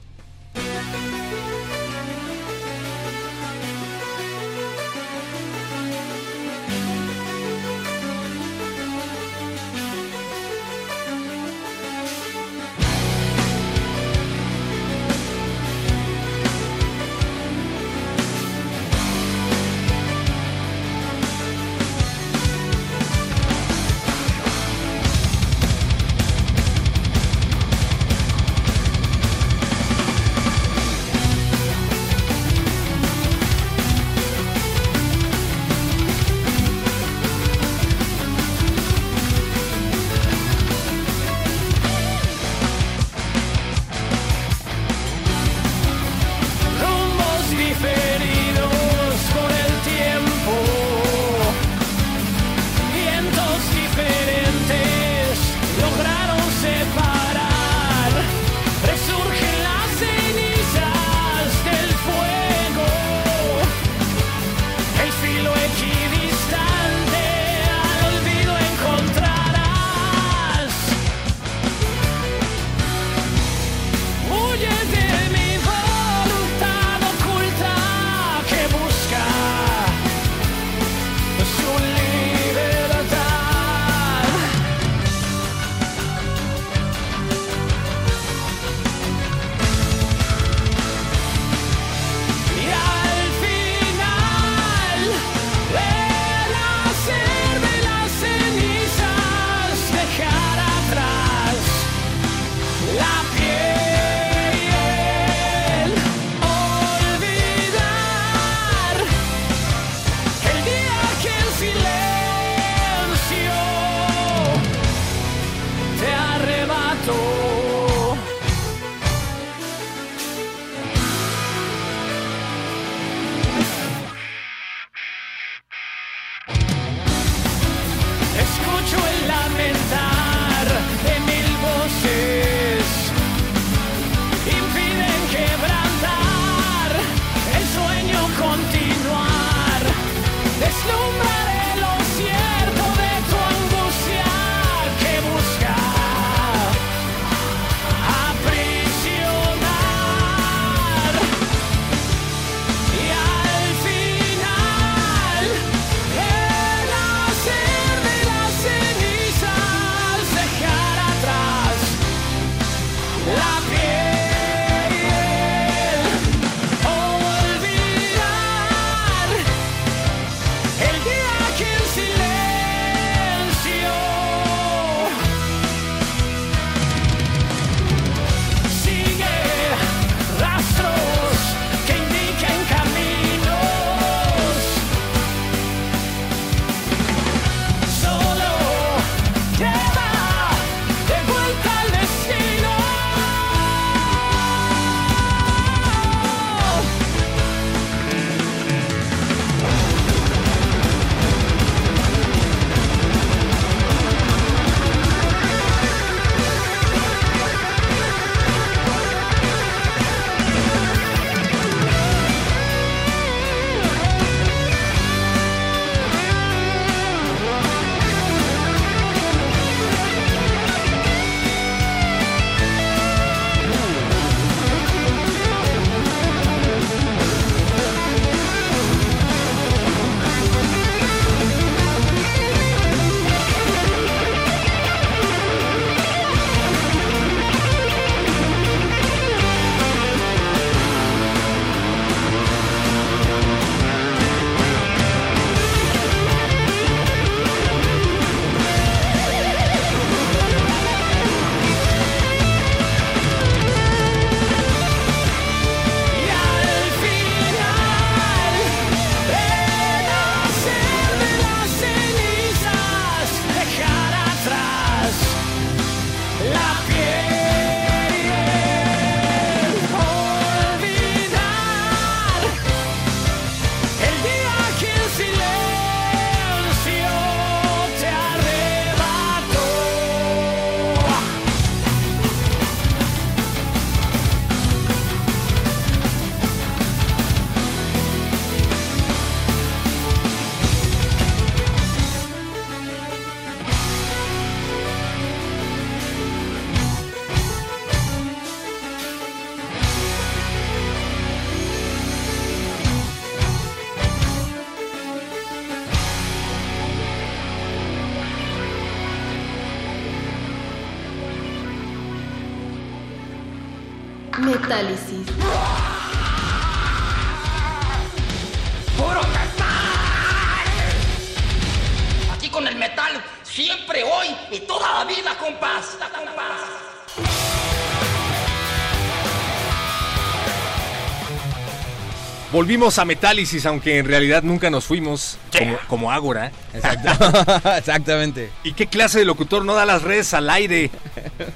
[332.71, 336.53] Volvimos a Metálisis, aunque en realidad nunca nos fuimos, como, como Ágora.
[336.73, 338.53] Exactamente.
[338.63, 340.93] ¿Y qué clase de locutor no da las redes al aire?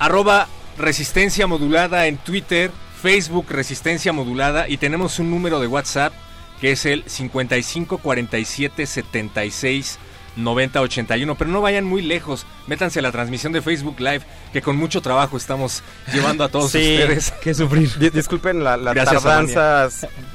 [0.01, 6.13] Arroba Resistencia Modulada en Twitter, Facebook Resistencia Modulada y tenemos un número de WhatsApp
[6.61, 10.01] que es el 55 47 76
[10.37, 11.35] 90 81.
[11.37, 15.01] Pero no vayan muy lejos, métanse a la transmisión de Facebook Live que con mucho
[15.03, 16.79] trabajo estamos llevando a todos Sí.
[16.79, 17.33] ustedes.
[17.43, 17.91] Qué sufrir.
[17.99, 19.89] Di- disculpen la, la Gracias, tardanza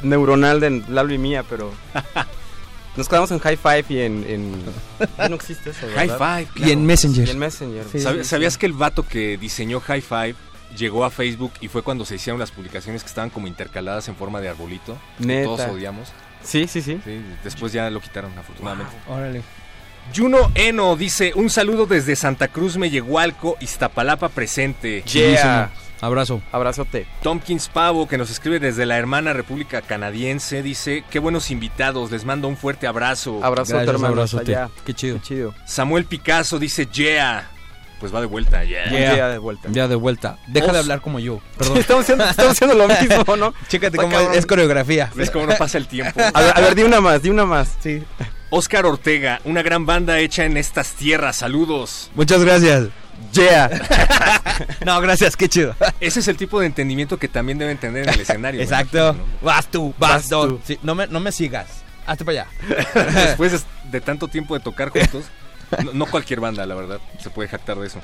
[0.04, 1.72] neuronal de Lalo y mía, pero
[2.96, 4.26] nos quedamos en High Five y en...
[4.28, 6.10] en- no existe eso, High.
[6.10, 6.68] Five.
[6.68, 7.28] Y en Messenger.
[7.28, 7.86] Y en Messenger.
[7.92, 8.00] Sí.
[8.00, 8.30] ¿Sabi- Sí, sí.
[8.30, 10.36] ¿Sabías que el vato que diseñó High Five
[10.78, 14.16] llegó a Facebook y fue cuando se hicieron las publicaciones que estaban como intercaladas en
[14.16, 14.98] forma de arbolito?
[15.20, 15.44] que Neta.
[15.46, 16.10] todos odiamos.
[16.44, 17.00] Sí, sí, sí.
[17.04, 18.94] Sí, después ya lo quitaron, afortunadamente.
[19.08, 19.42] Órale.
[20.16, 25.04] Juno Eno dice: Un saludo desde Santa Cruz, Mellehualco, Iztapalapa presente.
[25.04, 25.72] Yeah.
[26.02, 26.42] Abrazo.
[26.54, 27.06] Abrazote.
[27.22, 32.24] Tompkins Pavo, que nos escribe desde la hermana República Canadiense, dice: Qué buenos invitados, les
[32.26, 33.44] mando un fuerte abrazo.
[33.44, 34.14] Abrazote, Gracias, hermano.
[34.14, 34.58] abrazote.
[34.86, 35.18] Qué chido.
[35.18, 35.54] Qué chido.
[35.66, 37.50] Samuel Picasso dice: Yeah.
[38.00, 38.84] Pues va de vuelta, yeah.
[38.86, 39.14] Un Yeah.
[39.14, 39.68] día de vuelta.
[39.72, 40.38] Ya de vuelta.
[40.48, 41.42] Deja Os- de hablar como yo.
[41.58, 41.78] Perdón.
[41.78, 43.54] estamos, haciendo, estamos haciendo lo mismo, ¿no?
[43.68, 44.34] Chécate Está cómo cabrón.
[44.38, 45.12] es coreografía.
[45.16, 46.20] ¿Ves cómo no pasa el tiempo?
[46.34, 47.76] A ver, a ver, di una más, di una más.
[47.82, 48.02] Sí.
[48.52, 51.36] Oscar Ortega, una gran banda hecha en estas tierras.
[51.38, 52.10] Saludos.
[52.16, 52.88] Muchas gracias.
[53.34, 53.70] Yeah.
[54.86, 55.76] No, gracias, qué chido.
[56.00, 58.62] Ese es el tipo de entendimiento que también deben tener en el escenario.
[58.62, 58.98] Exacto.
[59.10, 60.48] imagino, Vas tú, vas, Vas tú.
[60.56, 60.62] tú.
[60.66, 61.68] Sí, no, me, no me sigas.
[62.08, 62.48] Hazte para allá.
[63.26, 63.60] Después de,
[63.92, 65.26] de tanto tiempo de tocar juntos,
[65.84, 68.00] no, no cualquier banda, la verdad, se puede jactar de eso.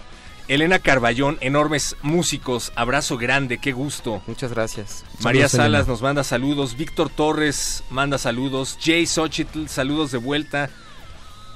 [0.48, 4.22] Elena Carballón, enormes músicos, abrazo grande, qué gusto.
[4.28, 5.04] Muchas gracias.
[5.22, 5.92] María Saludos, Salas Elena.
[5.92, 10.70] nos manda saludos, Víctor Torres manda saludos, Jay Xochitl, saludos de vuelta.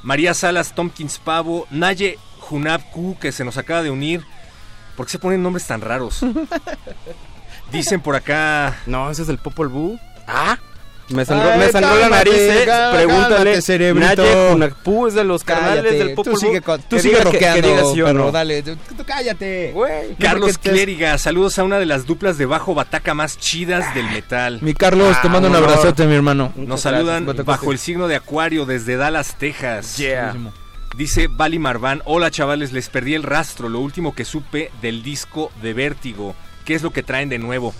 [0.01, 4.25] María Salas, Tompkins Pavo, Naye Junabku, que se nos acaba de unir.
[4.95, 6.21] ¿Por qué se ponen nombres tan raros?
[7.71, 8.79] Dicen por acá.
[8.87, 9.99] No, ese es el Popol Vuh.
[10.27, 10.57] Ah.
[11.09, 12.63] Me sangró, Ay, me sangró la cálmate, nariz, eh.
[12.65, 13.35] cá- Pregúntale.
[13.35, 14.23] cálmate, cerebrito.
[14.23, 15.97] Naye es de los carnales Cállate.
[15.97, 18.19] del Popol Tú sigue, con- tú sigue diga que- que rockeando, diga sí o perro,
[18.25, 18.31] no.
[18.31, 18.61] dale.
[18.63, 19.71] Tú, tú cállate.
[19.73, 20.15] Güey.
[20.19, 24.05] Carlos te- Clériga, saludos a una de las duplas de bajo bataca más chidas del
[24.11, 24.59] metal.
[24.61, 25.69] Mi Carlos, te Ah, mando un honor.
[25.69, 26.53] abrazote, mi hermano.
[26.55, 27.45] Nos saludan gracias.
[27.45, 29.97] bajo el signo de Acuario desde Dallas, Texas.
[29.97, 30.35] Yeah.
[30.97, 35.51] Dice Bali Marván, hola chavales, les perdí el rastro, lo último que supe del disco
[35.61, 36.35] de Vértigo.
[36.65, 37.73] ¿Qué es lo que traen de nuevo?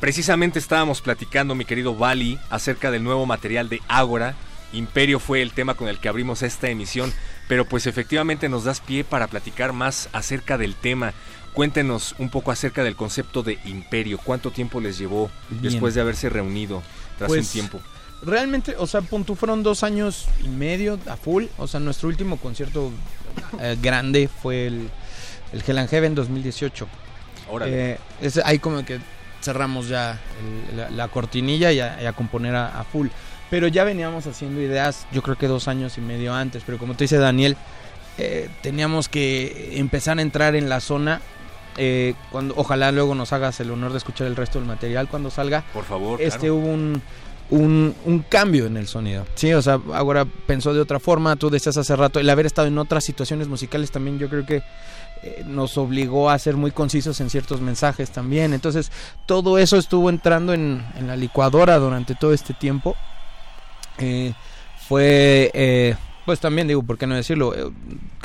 [0.00, 4.34] Precisamente estábamos platicando, mi querido Bali, acerca del nuevo material de Ágora.
[4.72, 7.12] Imperio fue el tema con el que abrimos esta emisión,
[7.48, 11.14] pero pues efectivamente nos das pie para platicar más acerca del tema.
[11.52, 14.18] Cuéntenos un poco acerca del concepto de Imperio.
[14.22, 15.62] ¿Cuánto tiempo les llevó Bien.
[15.62, 16.82] después de haberse reunido
[17.16, 17.80] tras Pues, un tiempo?
[18.22, 21.46] Realmente, o sea, punto fueron dos años y medio a full.
[21.56, 22.92] O sea, nuestro último concierto
[23.60, 24.90] eh, grande fue el,
[25.52, 26.86] el Hell and Heaven 2018.
[27.50, 27.92] Órale.
[27.92, 29.00] Eh, es ahí como que
[29.40, 30.18] cerramos ya
[30.70, 33.08] el- la, la cortinilla y a, y a componer a, a full.
[33.50, 36.62] Pero ya veníamos haciendo ideas, yo creo que dos años y medio antes.
[36.66, 37.56] Pero como te dice Daniel,
[38.18, 41.20] eh, teníamos que empezar a entrar en la zona.
[41.78, 45.30] eh, cuando, ojalá luego nos hagas el honor de escuchar el resto del material cuando
[45.30, 46.20] salga Por favor.
[46.20, 46.56] este claro.
[46.56, 47.00] hubo un,
[47.50, 49.24] un, un cambio en el sonido.
[49.36, 52.66] Sí, o sea, ahora pensó de otra forma, tú decías hace rato, el haber estado
[52.68, 54.60] en otras situaciones musicales también yo creo que
[55.22, 58.52] eh, nos obligó a ser muy concisos en ciertos mensajes también.
[58.52, 58.92] Entonces,
[59.26, 62.96] todo eso estuvo entrando en, la licuadora durante todo este tiempo.
[63.98, 64.32] Eh,
[64.88, 67.54] fue, eh, pues también digo, ¿por qué no decirlo?
[67.54, 67.70] Eh,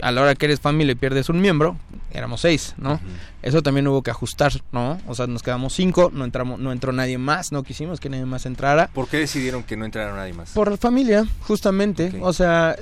[0.01, 1.77] a la hora que eres familia y pierdes un miembro,
[2.13, 2.99] éramos seis, ¿no?
[3.41, 4.99] Eso también hubo que ajustar, ¿no?
[5.07, 8.25] O sea, nos quedamos cinco, no entramos, no entró nadie más, no quisimos que nadie
[8.25, 8.87] más entrara.
[8.93, 10.51] ¿Por qué decidieron que no entrara nadie más?
[10.51, 12.13] Por familia, justamente.
[12.21, 12.75] O sea,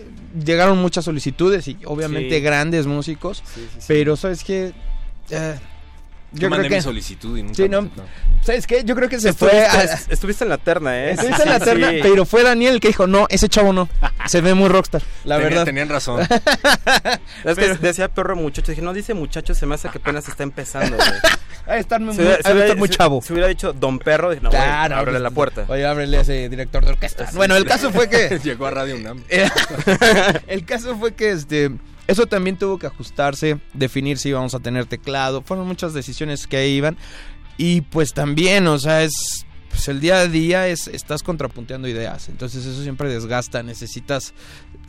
[0.44, 2.42] llegaron muchas solicitudes y obviamente Sí.
[2.42, 4.74] grandes músicos, Sí, sí, pero ¿sabes qué?
[5.30, 5.56] Eh,
[6.34, 7.90] Yo yo mandé creo mi solicitud y nunca Sí, no.
[8.44, 8.84] ¿Sabes qué?
[8.86, 9.50] Yo creo que se fue...
[9.66, 9.78] Estuviste,
[10.10, 11.12] a- estuviste en la terna, ¿eh?
[11.12, 12.00] Estuviste en la terna, sí.
[12.02, 13.88] pero fue Daniel el que dijo, no, ese chavo no,
[14.28, 15.66] se ve muy rockstar, la Tenía- verdad.
[15.66, 16.26] Tenían razón.
[17.44, 18.72] Es que decía perro muchacho.
[18.72, 21.10] Dije, no dice muchacho, se me hace que apenas está empezando, güey.
[21.80, 23.22] Estar muy, Se se estar muy se- chavo.
[23.22, 25.66] Si hubiera dicho don perro, dije, no, Claro, ábrele pues, la puerta.
[25.68, 27.30] Oye, ábrele a ese director de orquesta.
[27.34, 28.40] Bueno, el caso fue que...
[28.44, 29.24] Llegó a Radio UNAM.
[30.48, 31.72] el caso fue que este
[32.12, 35.42] eso también tuvo que ajustarse, definir si íbamos a tener teclado.
[35.42, 36.98] Fueron muchas decisiones que iban.
[37.58, 42.28] Y pues también, o sea, es pues el día a día es estás contrapunteando ideas,
[42.28, 44.34] entonces eso siempre desgasta, necesitas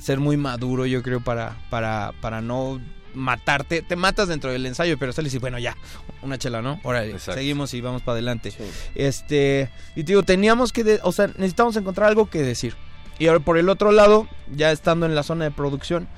[0.00, 2.80] ser muy maduro, yo creo, para para para no
[3.14, 5.76] matarte, te matas dentro del ensayo, pero sales y bueno, ya,
[6.22, 6.80] una chela, ¿no?
[6.82, 7.38] Órale, Exacto.
[7.38, 8.52] seguimos y vamos para adelante.
[8.96, 12.74] Este, y te digo, teníamos que, de- o sea, necesitamos encontrar algo que decir.
[13.18, 16.08] Y ahora por el otro lado, ya estando en la zona de producción,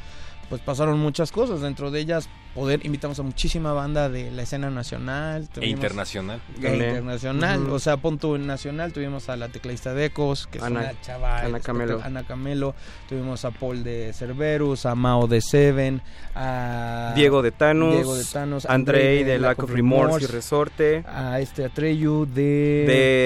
[0.54, 4.70] pues pasaron muchas cosas, dentro de ellas poder invitamos a muchísima banda de la escena
[4.70, 6.40] nacional E internacional.
[6.58, 6.88] e También.
[6.90, 11.00] internacional, o sea, punto nacional, tuvimos a la tecladista de Ecos, que es Ana- una
[11.00, 12.00] chava Ana Camelo.
[12.02, 12.74] Ana Camelo,
[13.08, 16.00] tuvimos a Paul de Cerberus, a Mao de Seven,
[16.34, 21.40] a Diego de Thanos, Diego de Thanos, Andrei de Lack of Remorse y Resorte, a
[21.40, 22.44] este Atreyu de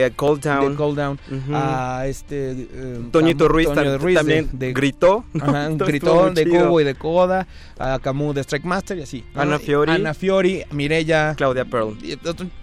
[0.08, 1.18] de Cold Town, de Cold Down,
[1.54, 6.46] a este eh, Toñito Cam- Ruiz, Toño tam- Ruiz de- también de, gritó, de.
[6.48, 7.46] Cubo y de Coda,
[7.78, 9.17] a Camus de Strike Master y así.
[9.34, 9.92] Ana Fiori.
[9.92, 11.96] Ana Fiori, Mirella, Claudia Pearl.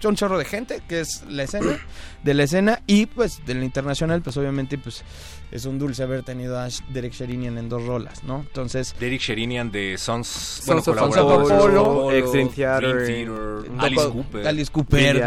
[0.04, 1.78] un chorro de gente que es la escena
[2.22, 5.02] de la escena y pues del internacional pues obviamente pues
[5.50, 9.70] es un dulce haber tenido a Derek Sherinian en dos rolas no entonces Derek Sherinian
[9.70, 13.30] de Sons, Sons of colaboradores, Apollo, Sons of Apollo, Ex Dream Theater,
[13.70, 14.46] un Alice Cooper.
[14.48, 15.24] Alice Cooper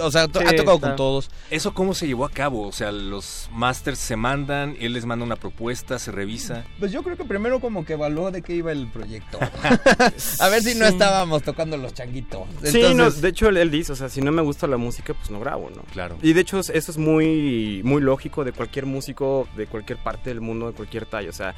[0.00, 0.88] o sea to- Sí, ha tocado está.
[0.88, 2.66] con todos ¿Eso cómo se llevó a cabo?
[2.66, 6.64] O sea, los masters se mandan, él les manda una propuesta, se revisa.
[6.78, 9.38] pues yo creo que primero como que evaluó de qué iba el proyecto
[10.40, 13.96] a ver si no estábamos tocando los changuitos Sí, de hecho él, él dice, o
[13.96, 15.82] sea, si no me gusta la música, pues no grabo, ¿no?
[15.92, 16.18] Claro.
[16.22, 20.40] Y de hecho eso es muy, muy lógico de cualquier músico de cualquier parte del
[20.40, 21.54] mundo, de cualquier talla, o sea,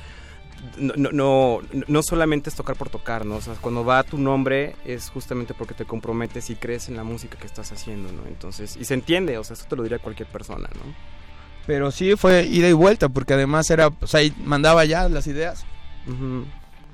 [0.78, 3.36] no, no, no, no solamente es tocar por tocar, ¿no?
[3.36, 7.04] O sea, cuando va tu nombre es justamente porque te comprometes y crees en la
[7.04, 8.26] música que estás haciendo, ¿no?
[8.28, 11.20] Entonces, y se entiende, o sea, eso te lo diría cualquier persona, ¿no?
[11.66, 15.28] pero sí fue ida y vuelta porque además era o sea y mandaba ya las
[15.28, 15.64] ideas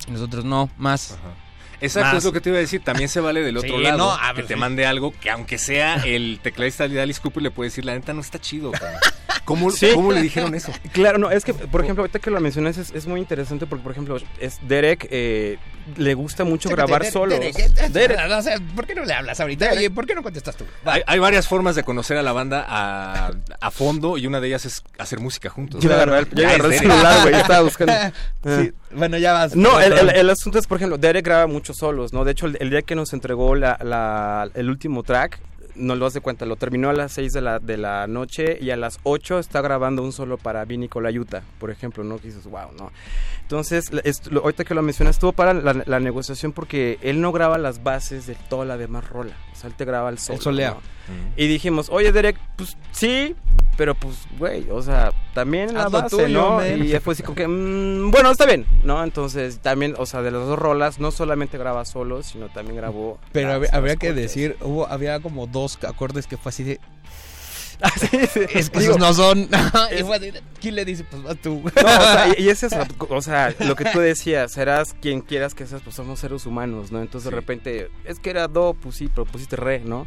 [0.06, 1.45] nosotros no más Ajá.
[1.80, 2.16] Exacto, Más.
[2.18, 2.82] es lo que te iba a decir.
[2.82, 3.98] También se vale del otro Sí, lado.
[3.98, 4.60] no, a que te sí.
[4.60, 8.12] mande algo que, aunque sea el tecladista de Alice Cooper, le puede decir, la neta
[8.14, 8.70] no está chido.
[8.72, 8.98] cabrón".
[9.44, 9.88] ¿Cómo, Sí.
[9.94, 10.72] ¿Cómo le dijeron eso?
[10.92, 13.82] Claro, no, es que, por ejemplo, ahorita que lo mencionas es, es muy interesante porque,
[13.82, 15.58] por ejemplo, es Derek eh,
[15.96, 17.38] le gusta mucho grabar Derek, solos.
[17.38, 17.56] Derek,
[17.90, 18.18] Derek.
[18.30, 19.70] o sea, ¿por qué no le hablas ahorita?
[19.72, 20.64] Oye, ¿por qué no contestas tú?
[20.84, 23.30] Hay, hay varias formas de conocer a la banda a,
[23.60, 25.82] a fondo y una de ellas es hacer música juntos.
[25.82, 27.92] Yo agarré el, yo agarré celular, güey, estaba buscando.
[28.44, 29.54] Sí, bueno, ya vas.
[29.56, 32.24] No, el, el- el asunto es, por ejemplo, Derek graba muchos solos, ¿no?
[32.24, 35.38] De hecho, el, el día que nos entregó la, la- el último track,
[35.76, 38.70] no lo hace cuenta, lo terminó a las 6 de la, de la noche y
[38.70, 42.18] a las 8 está grabando un solo para Vini Colayuta, por ejemplo, ¿no?
[42.18, 42.90] Que dices, wow, ¿no?
[43.42, 47.20] Entonces, la- es- lo- ahorita que lo mencionas, estuvo para la, la negociación porque él
[47.20, 50.18] no graba las bases de toda la demás rola, o sea, él te graba el
[50.18, 50.40] solo.
[50.40, 50.70] solea.
[50.70, 50.80] ¿no?
[51.36, 53.36] Y dijimos, oye Derek, pues sí,
[53.76, 56.56] pero pues, güey, o sea, también la Haz lo base, tuyo, ¿no?
[56.56, 56.84] man.
[56.86, 59.02] Y así como que, mm, bueno, está bien, ¿no?
[59.04, 63.18] Entonces, también, o sea, de las dos rolas, no solamente graba solo, sino también grabó...
[63.32, 64.16] Pero las- habría, las que cortes.
[64.22, 66.80] decir, hubo, había como dos acordes que fue así de.
[67.82, 68.40] Ah, sí, sí.
[68.54, 69.50] Es que Digo, esos no son.
[69.90, 70.06] es-
[70.62, 71.04] ¿Quién le dice?
[71.04, 71.56] Pues vas tú.
[71.62, 72.78] No, o sea, y, y es eso,
[73.10, 76.90] o sea, lo que tú decías, serás quien quieras que seas, pues somos seres humanos,
[76.90, 77.02] ¿no?
[77.02, 77.34] Entonces Sí.
[77.34, 80.06] de repente, es que era do, pues sí, pero pusiste re, ¿no?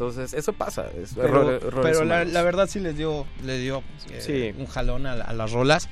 [0.00, 4.20] Entonces, eso pasa, es Pero, error- pero la, verdad sí les dio, le dio eh,
[4.54, 4.58] Sí.
[4.58, 5.90] un jalón a, la- a las rolas.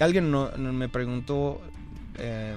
[0.00, 1.62] Alguien no, no me preguntó
[2.18, 2.56] eh,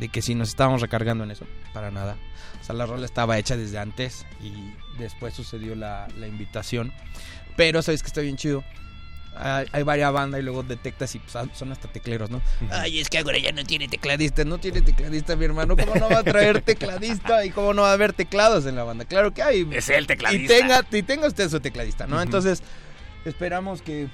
[0.00, 1.46] de que si nos estábamos recargando en eso.
[1.72, 2.16] Para nada.
[2.60, 4.52] O sea, la rola estaba hecha desde antes y
[4.98, 6.92] después sucedió la, la invitación.
[7.56, 8.64] Pero sabes que está bien chido.
[9.38, 12.40] Hay, hay varias bandas y luego detectas y pues, ah, son hasta tecleros, ¿no?
[12.70, 14.44] Ay, es que ahora ya no tiene tecladista.
[14.44, 15.76] No tiene tecladista, mi hermano.
[15.76, 17.44] ¿Cómo no va a traer tecladista?
[17.44, 19.04] ¿Y cómo no va a haber teclados en la banda?
[19.04, 19.68] Claro que hay.
[19.72, 20.54] Es el Y tecladista.
[20.54, 22.20] tenga, y tenga usted su tecladista, ¿no?
[22.20, 22.62] Entonces,
[23.24, 24.08] esperamos que,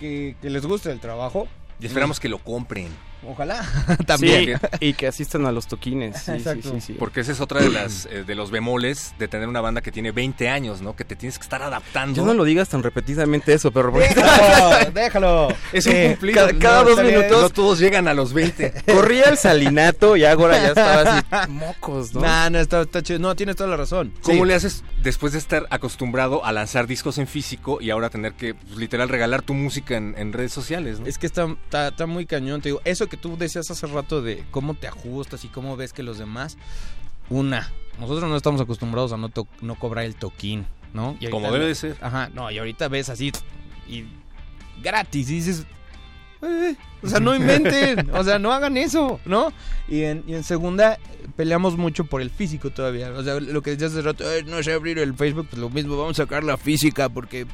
[0.00, 1.48] que, que les guste el trabajo.
[1.80, 2.88] Y esperamos que lo compren.
[3.24, 3.62] Ojalá.
[3.98, 4.60] Sí, También.
[4.80, 6.22] y que asistan a los toquines.
[6.22, 6.70] Sí, Exacto.
[6.70, 6.92] sí, sí, sí.
[6.98, 9.90] Porque esa es otra de las eh, de los bemoles de tener una banda que
[9.92, 10.94] tiene 20 años, ¿no?
[10.96, 12.16] Que te tienes que estar adaptando.
[12.20, 13.90] Ya no lo digas tan repetidamente eso, pero...
[13.92, 15.48] Déjalo, déjalo.
[15.72, 16.46] Es un cumplido.
[16.46, 18.72] cada- cada dos minutos- No todos llegan a los 20.
[18.92, 22.20] Corría el salinato y ahora ya estaba así, mocos, ¿no?
[22.20, 23.18] No, no, está, está chido.
[23.18, 24.12] No, tienes toda la razón.
[24.22, 24.48] ¿Cómo Sí.
[24.48, 28.54] le haces después de estar acostumbrado a lanzar discos en físico y ahora tener que,
[28.54, 31.06] pues, literal, regalar tu música en, en redes sociales, ¿no?
[31.06, 32.80] Es que está, está, está muy cañón, te digo.
[32.84, 36.18] Eso que tú decías hace rato de cómo te ajustas y cómo ves que los
[36.18, 36.56] demás.
[37.28, 41.16] Una, nosotros no estamos acostumbrados a no, to- no cobrar el toquín, ¿no?
[41.20, 41.96] Y Como debe de ser.
[42.00, 43.32] Ajá, no, y ahorita ves así
[43.88, 44.04] y
[44.82, 45.66] gratis y dices,
[46.42, 49.52] "Eh, o sea, no inventen, o sea, no hagan eso, ¿no?
[49.88, 50.98] Y en, y en segunda
[51.34, 54.62] peleamos mucho por el físico todavía, o sea, lo que decías hace rato, "Ay, no
[54.62, 57.46] sé abrir el Facebook, pues lo mismo, vamos a sacar la física porque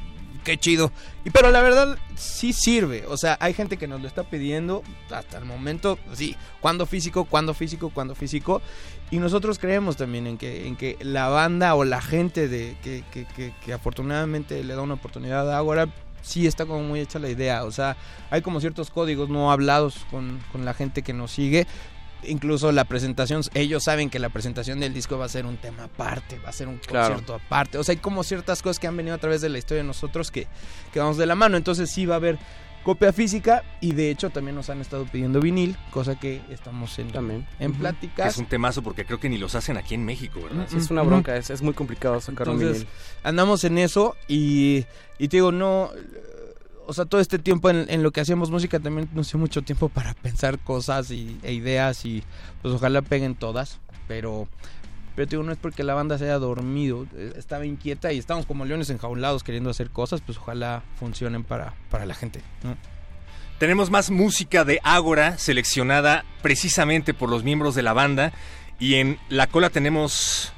[0.43, 0.91] qué chido.
[1.25, 3.05] Y pero la verdad sí sirve.
[3.07, 7.25] O sea, hay gente que nos lo está pidiendo hasta el momento, sí, cuando físico,
[7.25, 8.61] cuando físico, cuando físico.
[9.11, 13.03] Y nosotros creemos también en que, en que la banda o la gente de que,
[13.13, 15.87] que, afortunadamente le da una oportunidad a Agora
[16.23, 17.63] sí está como muy hecha la idea.
[17.63, 17.95] O sea,
[18.31, 21.67] hay como ciertos códigos no hablados con, con la gente que nos sigue.
[22.27, 25.83] Incluso la presentación, ellos saben que la presentación del disco va a ser un tema
[25.85, 27.07] aparte, va a ser un Claro.
[27.15, 27.77] concierto aparte.
[27.77, 29.87] O sea, hay como ciertas cosas que han venido a través de la historia de
[29.87, 30.47] nosotros que,
[30.91, 31.57] que vamos de la mano.
[31.57, 32.37] Entonces sí va a haber
[32.83, 37.11] copia física y de hecho también nos han estado pidiendo vinil, cosa que estamos en,
[37.11, 37.47] También.
[37.59, 38.33] en pláticas.
[38.33, 40.67] es un temazo porque creo que ni los hacen aquí en México, ¿verdad?
[40.69, 42.93] Sí, es una bronca, es, es muy complicado sacar un Entonces, vinil.
[43.23, 44.85] andamos en eso y,
[45.17, 45.91] y te digo, no,
[46.93, 49.89] o sea, todo este tiempo en, lo que hacíamos música también nos dio mucho tiempo
[49.89, 52.23] para pensar cosas y, e ideas y
[52.61, 54.47] pues ojalá peguen todas, pero,
[55.15, 58.45] pero digo, no es porque la banda se haya dormido, eh, estaba inquieta y estamos
[58.45, 62.41] como leones enjaulados queriendo hacer cosas, pues ojalá funcionen para, para la gente.
[63.57, 68.33] Tenemos más música de Ágora seleccionada precisamente por los miembros de la banda
[68.77, 70.53] y en la cola tenemos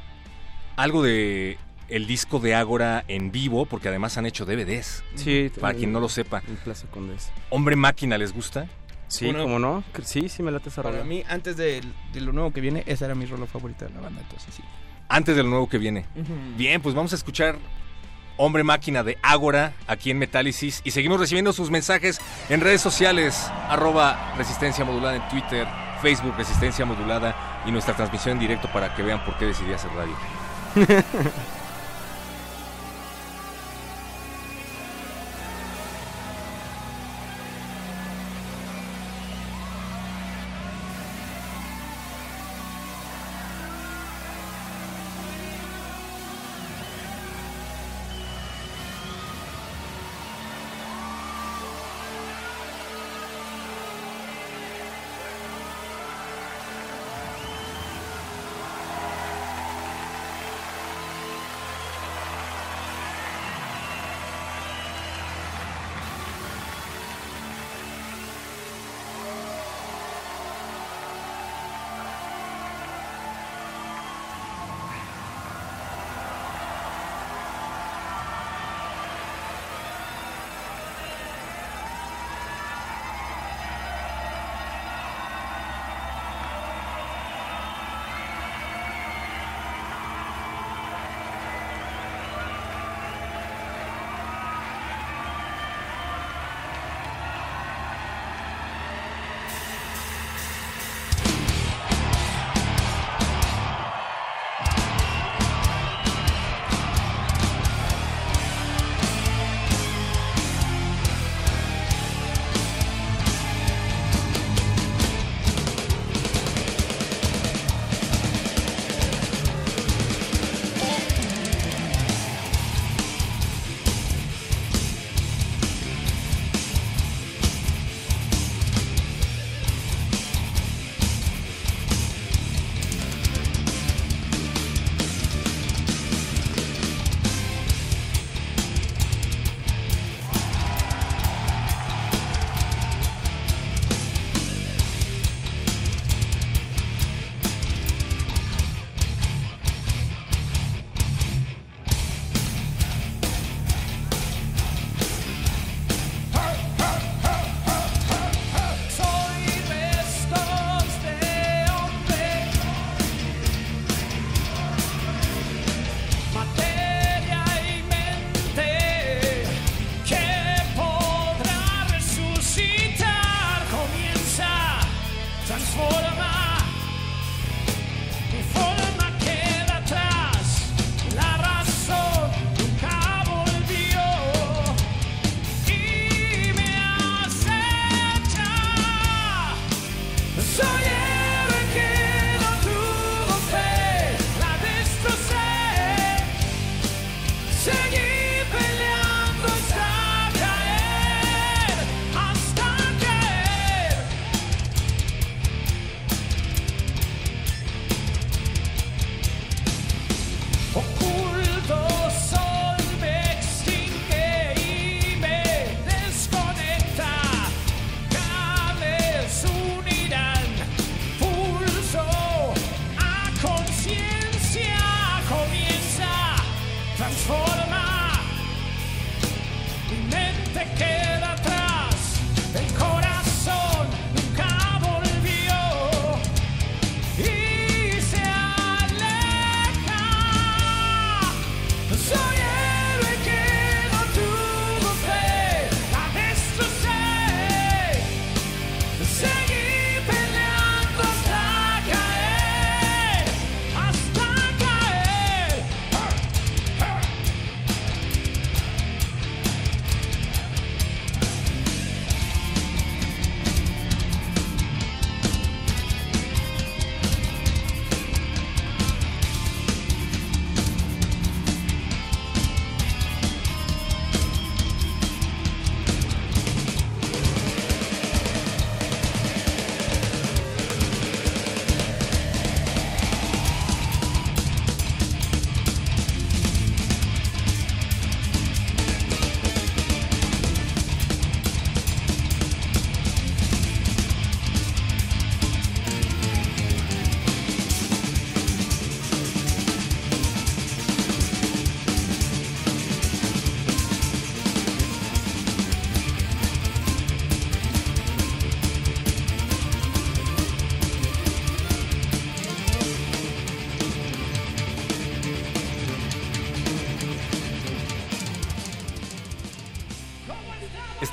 [0.75, 1.57] algo de
[1.89, 5.03] el disco de Ágora en vivo porque además han hecho DVDs.
[5.15, 6.41] Sí, Para quien no lo sepa.
[6.47, 7.31] En Plaza Condés.
[7.49, 8.67] Hombre Máquina les gusta.
[9.07, 9.83] Sí, Bueno, ¿cómo no?
[10.03, 11.07] Sí, sí me late esa Para rola.
[11.07, 11.81] mí, antes de,
[12.11, 14.63] de lo nuevo que viene, esa era mi rolo favorita de la banda, entonces sí.
[15.07, 16.05] Antes del nuevo que viene.
[16.57, 17.57] Bien, pues vamos a escuchar
[18.37, 22.19] Hombre Máquina de Ágora aquí en Metálisis y seguimos recibiendo sus mensajes
[22.49, 25.67] en redes sociales, arroba Resistencia Modulada en Twitter,
[26.01, 29.91] Facebook Resistencia Modulada y nuestra transmisión en directo para que vean por qué decidí hacer
[29.91, 30.15] radio.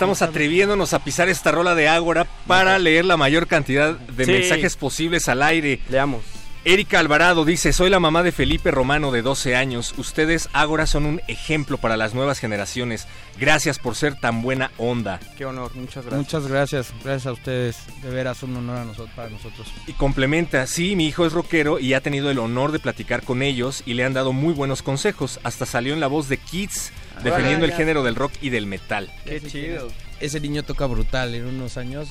[0.02, 4.32] Estamos atreviéndonos a pisar esta rola de Ágora para leer la mayor cantidad de Sí.
[4.32, 5.78] mensajes posibles al aire.
[5.88, 6.22] Leamos.
[6.64, 9.94] Erika Alvarado dice, soy la mamá de Felipe Romano de 12 años.
[9.98, 13.06] Ustedes, Ágora, son un ejemplo para las nuevas generaciones.
[13.38, 15.20] Gracias por ser tan buena onda.
[15.38, 16.18] Qué honor, muchas gracias.
[16.18, 17.76] Muchas gracias, gracias a ustedes.
[18.02, 19.68] De veras, un honor a nosotros, para nosotros.
[19.86, 23.40] Y complementa, sí, mi hijo es rockero y ha tenido el honor de platicar con
[23.42, 25.38] ellos y le han dado muy buenos consejos.
[25.44, 26.90] Hasta salió en la voz de Kids
[27.22, 29.10] defendiendo el género del rock y del metal.
[29.24, 29.88] Qué chido.
[30.20, 32.08] Ese niño toca brutal en unos años.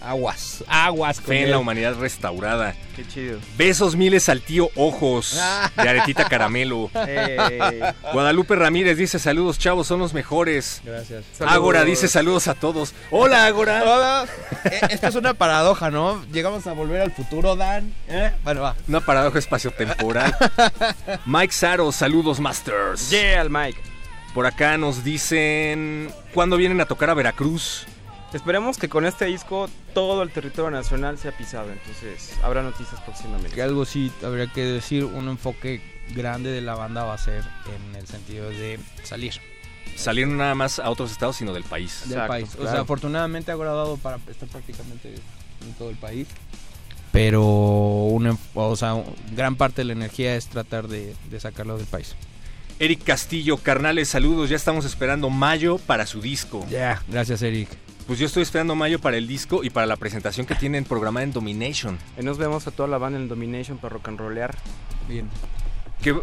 [0.00, 1.16] Aguas, aguas.
[1.16, 1.50] con Fe en él.
[1.52, 2.74] la humanidad restaurada.
[2.94, 3.38] Qué chido.
[3.56, 5.40] Besos miles al tío Ojos
[5.76, 6.90] de Aretita Caramelo.
[8.12, 10.82] Guadalupe Ramírez dice saludos chavos, son los mejores.
[10.84, 11.24] Gracias.
[11.40, 12.92] Ágora dice saludos a todos.
[13.10, 13.82] Hola Ágora.
[13.82, 14.26] Hola.
[14.64, 16.22] Eh, Esto es una paradoja, ¿no?
[16.32, 17.94] Llegamos a volver al futuro, Dan.
[18.08, 18.30] ¿Eh?
[18.42, 18.76] Bueno, va.
[18.86, 20.36] Una paradoja espaciotemporal.
[21.24, 23.08] Mike Saro, saludos Masters.
[23.08, 23.80] yeah, al Mike.
[24.34, 27.86] Por acá nos dicen cuándo vienen a tocar a Veracruz.
[28.32, 33.54] Esperemos que con este disco todo el territorio nacional sea pisado, entonces habrá noticias próximamente.
[33.54, 35.80] Que algo sí habría que decir, un enfoque
[36.16, 37.44] grande de la banda va a ser
[37.76, 39.34] en el sentido de salir
[39.96, 42.00] Salir no nada más a otros estados, sino del país.
[42.04, 42.54] del Exacto, país.
[42.54, 42.70] O claro.
[42.72, 45.14] sea, afortunadamente ha dado para estar prácticamente
[45.64, 46.26] en todo el país.
[47.12, 48.96] Pero una, o sea,
[49.36, 52.16] gran parte de la energía es tratar de, de sacarlo del país.
[52.78, 54.50] Eric Castillo, carnales, saludos.
[54.50, 56.66] Ya estamos esperando mayo para su disco.
[56.70, 57.68] Ya, gracias Eric.
[58.06, 61.24] Pues yo estoy esperando mayo para el disco y para la presentación que tienen programada
[61.24, 61.98] en Domination.
[62.20, 64.54] Y nos vemos a toda la banda en Domination para rock and rollear.
[65.08, 65.30] Bien.
[66.02, 66.14] Que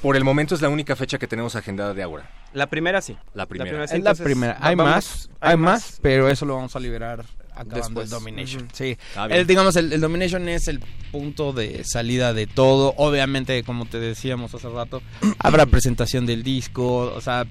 [0.00, 2.30] por el momento es la única fecha que tenemos agendada de Ágora.
[2.52, 3.16] La primera sí.
[3.32, 3.88] La primera.
[3.88, 4.56] sí, Es la primera.
[4.60, 7.24] Hay vamos- más, hay más, pero eso lo vamos a liberar
[7.54, 8.04] acabando Después.
[8.06, 8.62] el Domination.
[8.64, 8.70] Ujú.
[8.74, 8.96] Sí.
[9.16, 9.40] Ah, bien.
[9.40, 10.80] El, digamos, el, el Domination es el
[11.12, 12.94] punto de salida de todo.
[12.96, 15.02] Obviamente, como te decíamos hace rato,
[15.38, 17.12] habrá presentación del disco.
[17.14, 17.46] O sea,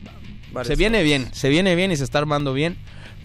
[0.52, 1.06] Varias se viene cosas.
[1.06, 2.78] bien, se viene bien y se está armando bien.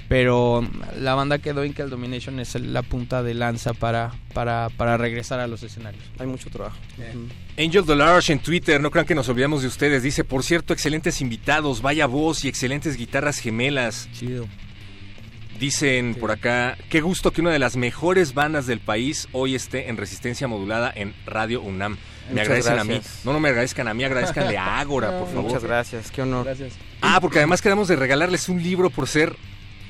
[0.09, 0.67] Pero
[0.99, 4.71] la banda quedó en que el Domination es el- la punta de lanza para, para,
[4.71, 6.03] para regresar a los escenarios.
[6.19, 6.79] Hay mucho trabajo.
[6.97, 7.27] Ujú.
[7.63, 10.03] Angel Delarge en Twitter, no crean que nos olvidamos de ustedes.
[10.03, 14.09] Dice, por cierto, excelentes invitados, vaya voz y excelentes guitarras gemelas.
[14.15, 14.47] Chido.
[15.59, 19.89] Dicen por acá, qué gusto que una de las mejores bandas del país hoy esté
[19.89, 21.97] en resistencia modulada en Radio UNAM.
[22.29, 23.01] Me Muchas agradecen a mí.
[23.25, 25.43] No, no me agradezcan a mí, agradezcanle a Ágora, por favor.
[25.45, 26.45] Muchas gracias, qué honor.
[26.45, 26.75] Gracias.
[27.01, 29.35] Ah, porque además quedamos de regalarles un libro por ser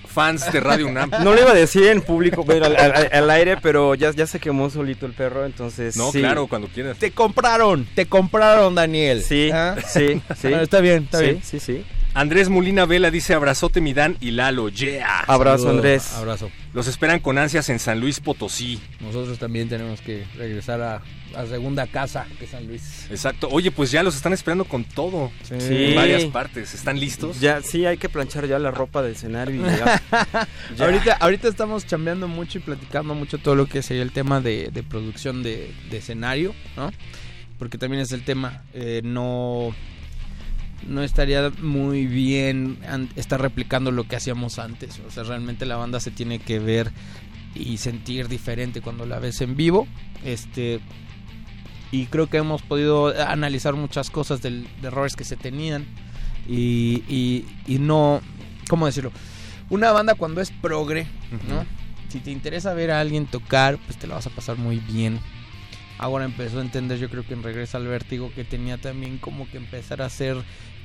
[0.07, 1.11] fans de Radio UNAM.
[1.23, 4.39] No lo iba a decir en público, al, al- al aire, pero ya, ya se
[4.41, 5.97] quemó solito el perro, entonces.
[5.97, 6.21] No, sí.
[6.21, 6.97] claro, cuando quieras.
[6.97, 9.23] Te compraron, te compraron, Daniel.
[9.23, 9.77] Sí, ¿Ah?
[9.87, 10.49] sí, sí.
[10.49, 11.41] Bueno, está bien, está sí, bien.
[11.43, 11.85] sí, sí.
[12.19, 15.21] Andrés Molina Vela dice abrazote mi Dan y Lalo, yeah.
[15.21, 16.13] Abrazo, Saludo, Andrés.
[16.15, 16.51] Abrazo.
[16.75, 18.81] Los esperan con ansias en San Luis Potosí.
[18.99, 21.01] Nosotros también tenemos que regresar a
[21.33, 23.07] la segunda casa de San Luis.
[23.09, 23.49] Exacto.
[23.53, 25.31] Oye, pues ya los están esperando con todo.
[25.45, 25.55] Sí.
[25.61, 26.75] En varias partes.
[26.75, 27.39] ¿Están listos?
[27.39, 30.03] Ya, sí, hay que planchar ya la ropa del escenario y ya.
[30.77, 30.85] Ya.
[30.87, 34.71] Ahorita, ahorita estamos chambeando mucho y platicando mucho todo lo que sería el tema de,
[34.73, 36.91] de producción de, de escenario, ¿no?
[37.61, 38.65] Porque también es el tema.
[38.75, 39.73] eh, no,
[40.87, 42.79] no estaría muy bien
[43.17, 45.01] estar replicando lo que hacíamos antes.
[45.07, 46.93] O sea, realmente la banda se tiene que ver
[47.55, 49.87] y sentir diferente cuando la ves en vivo.
[50.25, 50.81] Este.
[51.91, 55.87] Y creo que hemos podido analizar muchas cosas del, de errores que se tenían.
[56.47, 58.21] Y, y, y no.
[58.69, 59.13] ¿Cómo decirlo?
[59.71, 61.07] Una banda cuando es progre,
[61.49, 61.67] ¿no?
[62.09, 65.19] Si te interesa ver a alguien tocar, pues te la vas a pasar muy bien.
[65.99, 69.51] Ahora empezó a entender, yo creo que en Regresa al Vértigo, que tenía también como
[69.51, 70.37] que empezar a hacer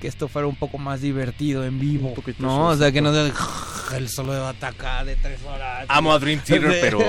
[0.02, 2.14] que esto fuera un poco más divertido en vivo.
[2.14, 2.68] poquito ¿No?
[2.70, 3.32] O sea, que no sea
[3.98, 5.86] el solo de batacá de tres horas.
[5.88, 7.00] Amo a Dream Theater, pero,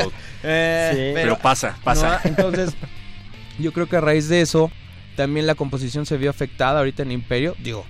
[0.42, 1.10] Eh, Sí.
[1.14, 2.20] pero pasa, pasa.
[2.24, 2.30] ¿no?
[2.30, 2.74] Entonces,
[3.58, 4.70] yo creo que a raíz de eso,
[5.16, 7.84] también la composición se vio afectada ahorita en Imperio, digo,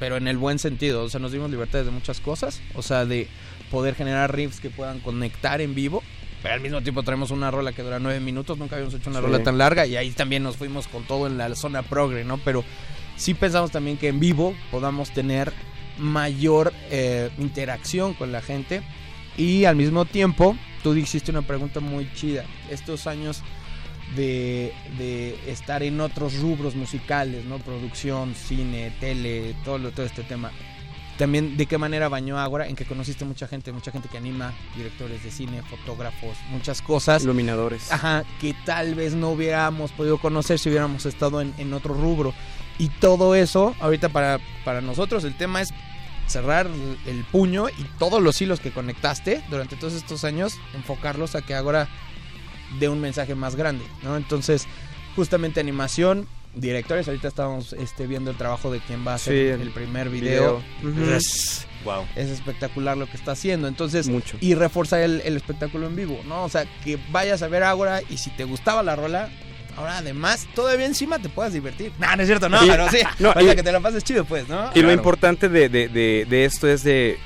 [0.00, 3.04] pero en el buen sentido, o sea, nos dimos libertades de muchas cosas, o sea,
[3.04, 3.28] de
[3.70, 6.02] poder generar riffs que puedan conectar en vivo,
[6.42, 9.18] pero al mismo tiempo traemos una rola que dura nueve minutos, nunca habíamos hecho una
[9.18, 9.26] Sí.
[9.26, 12.38] rola tan larga y ahí también nos fuimos con todo en la zona progre, ¿no?
[12.38, 12.64] Pero
[13.18, 15.52] sí pensamos también que en vivo podamos tener
[15.98, 18.80] mayor eh, interacción con la gente
[19.36, 22.44] y al mismo tiempo tú hiciste una pregunta muy chida.
[22.70, 23.42] Estos años
[24.16, 27.58] de, de estar en otros rubros musicales, ¿no?
[27.58, 30.50] Producción, cine, tele, todo, lo- todo este tema.
[31.18, 34.54] También de qué manera bañó Ágora, en que conociste mucha gente, mucha gente que anima,
[34.76, 37.24] directores de cine, fotógrafos, muchas cosas.
[37.24, 37.90] Iluminadores.
[37.90, 42.32] Ajá, que tal vez no hubiéramos podido conocer si hubiéramos estado en, en otro rubro.
[42.78, 45.70] Y todo eso, ahorita para, para nosotros el tema es
[46.26, 46.68] cerrar
[47.06, 51.54] el- puño y todos los hilos que conectaste durante todos estos años, enfocarlos a que
[51.54, 51.88] ahora
[52.78, 54.16] dé un mensaje más grande, ¿no?
[54.16, 54.66] Entonces,
[55.16, 57.08] justamente animación, directores.
[57.08, 60.08] Ahorita estábamos este, viendo el trabajo de quien va a hacer Sí, el, el primer
[60.10, 60.62] video.
[60.82, 60.92] video.
[61.04, 61.10] Ujú.
[61.14, 62.04] Es, Wow.
[62.16, 63.68] es espectacular lo que está haciendo.
[63.68, 64.36] Entonces, Mucho.
[64.40, 66.44] y reforzar el, el espectáculo en vivo, ¿no?
[66.44, 69.30] O sea, que vayas a ver ahora y si te gustaba la rola,
[69.78, 71.92] ahora además, todavía encima te puedas divertir.
[71.98, 72.66] No, no es cierto, no, Sí.
[72.70, 72.98] pero sí.
[73.18, 74.70] No, o y- que te la pases chido, pues, ¿no?
[74.74, 77.18] Y lo importante de, de- de- de esto es de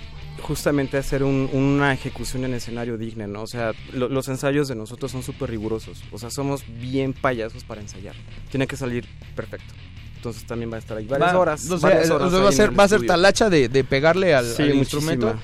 [0.42, 3.42] justamente hacer un- una ejecución en escenario digna, ¿no?
[3.42, 6.03] O sea, lo- los ensayos de nosotros son súper rigurosos.
[6.11, 8.14] O sea, somos bien payasos para ensayar.
[8.50, 9.72] Tiene que salir perfecto.
[10.16, 11.68] Entonces también va a estar ahí varias Va- horas.
[11.68, 13.68] o sea, varias o horas sea, ahí va a ser, va a ser talacha de,
[13.68, 15.34] de pegarle al, Sí, al instrumento,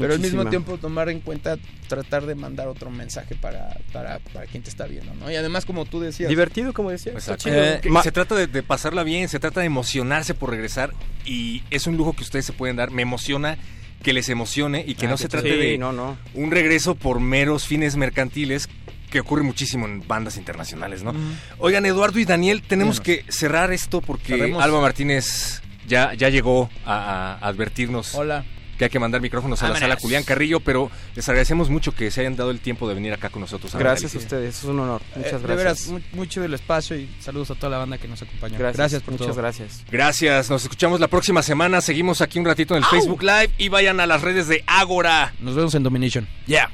[0.00, 1.56] pero al mismo tiempo tomar en cuenta
[1.88, 5.30] tratar de mandar otro mensaje para, para, para quien te está viendo, ¿no?
[5.30, 7.12] Y además, como tú decías, Divertido, como decía.
[7.16, 7.50] está Exacto.
[7.84, 7.98] chido.
[7.98, 10.92] Eh, se trata de, de pasarla bien, se trata de emocionarse por regresar
[11.24, 12.90] y es un lujo que ustedes se pueden dar.
[12.90, 13.58] Me emociona
[14.02, 16.16] que les emocione y que Ah, no se trate Sí, de no, no.
[16.34, 18.68] un regreso por meros fines mercantiles
[19.10, 21.14] que ocurre muchísimo en bandas internacionales, ¿no?
[21.58, 24.62] Oigan, Eduardo y Daniel, tenemos que cerrar esto porque Cerremos.
[24.62, 28.44] Alba Martínez ya, ya llegó a, a advertirnos hola.
[28.78, 32.10] Que hay que mandar micrófonos a la sala Julián Carrillo, pero les agradecemos mucho que
[32.10, 33.74] se hayan dado el tiempo de venir acá con nosotros.
[33.74, 35.02] a Gracias a ustedes, es un honor.
[35.16, 35.48] Muchas Eh, gracias.
[35.48, 38.56] De veras, mu- mucho del espacio y saludos a toda la banda que nos acompañó.
[38.58, 39.36] Gracias, por muchas todo.
[39.36, 39.84] gracias.
[39.90, 41.80] Gracias, nos escuchamos la próxima semana.
[41.80, 45.34] Seguimos aquí un ratito en el Facebook Live y vayan a las redes de Ágora.
[45.40, 46.28] Nos vemos en Domination.
[46.46, 46.70] Yeah.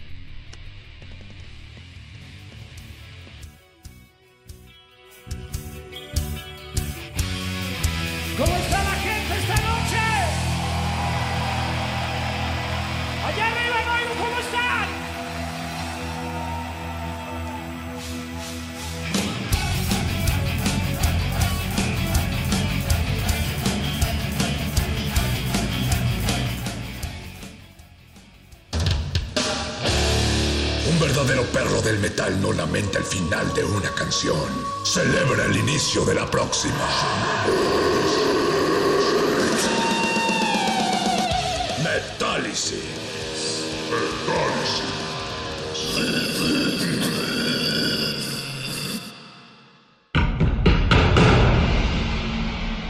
[31.85, 34.49] Del metal no lamenta el final de una canción.
[34.85, 36.89] Celebra el inicio de la próxima.
[41.83, 42.79] Metálisis.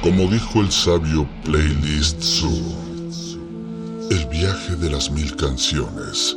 [0.03, 2.76] Como dijo el sabio Playlist Zoo,
[4.11, 6.36] el viaje de las mil canciones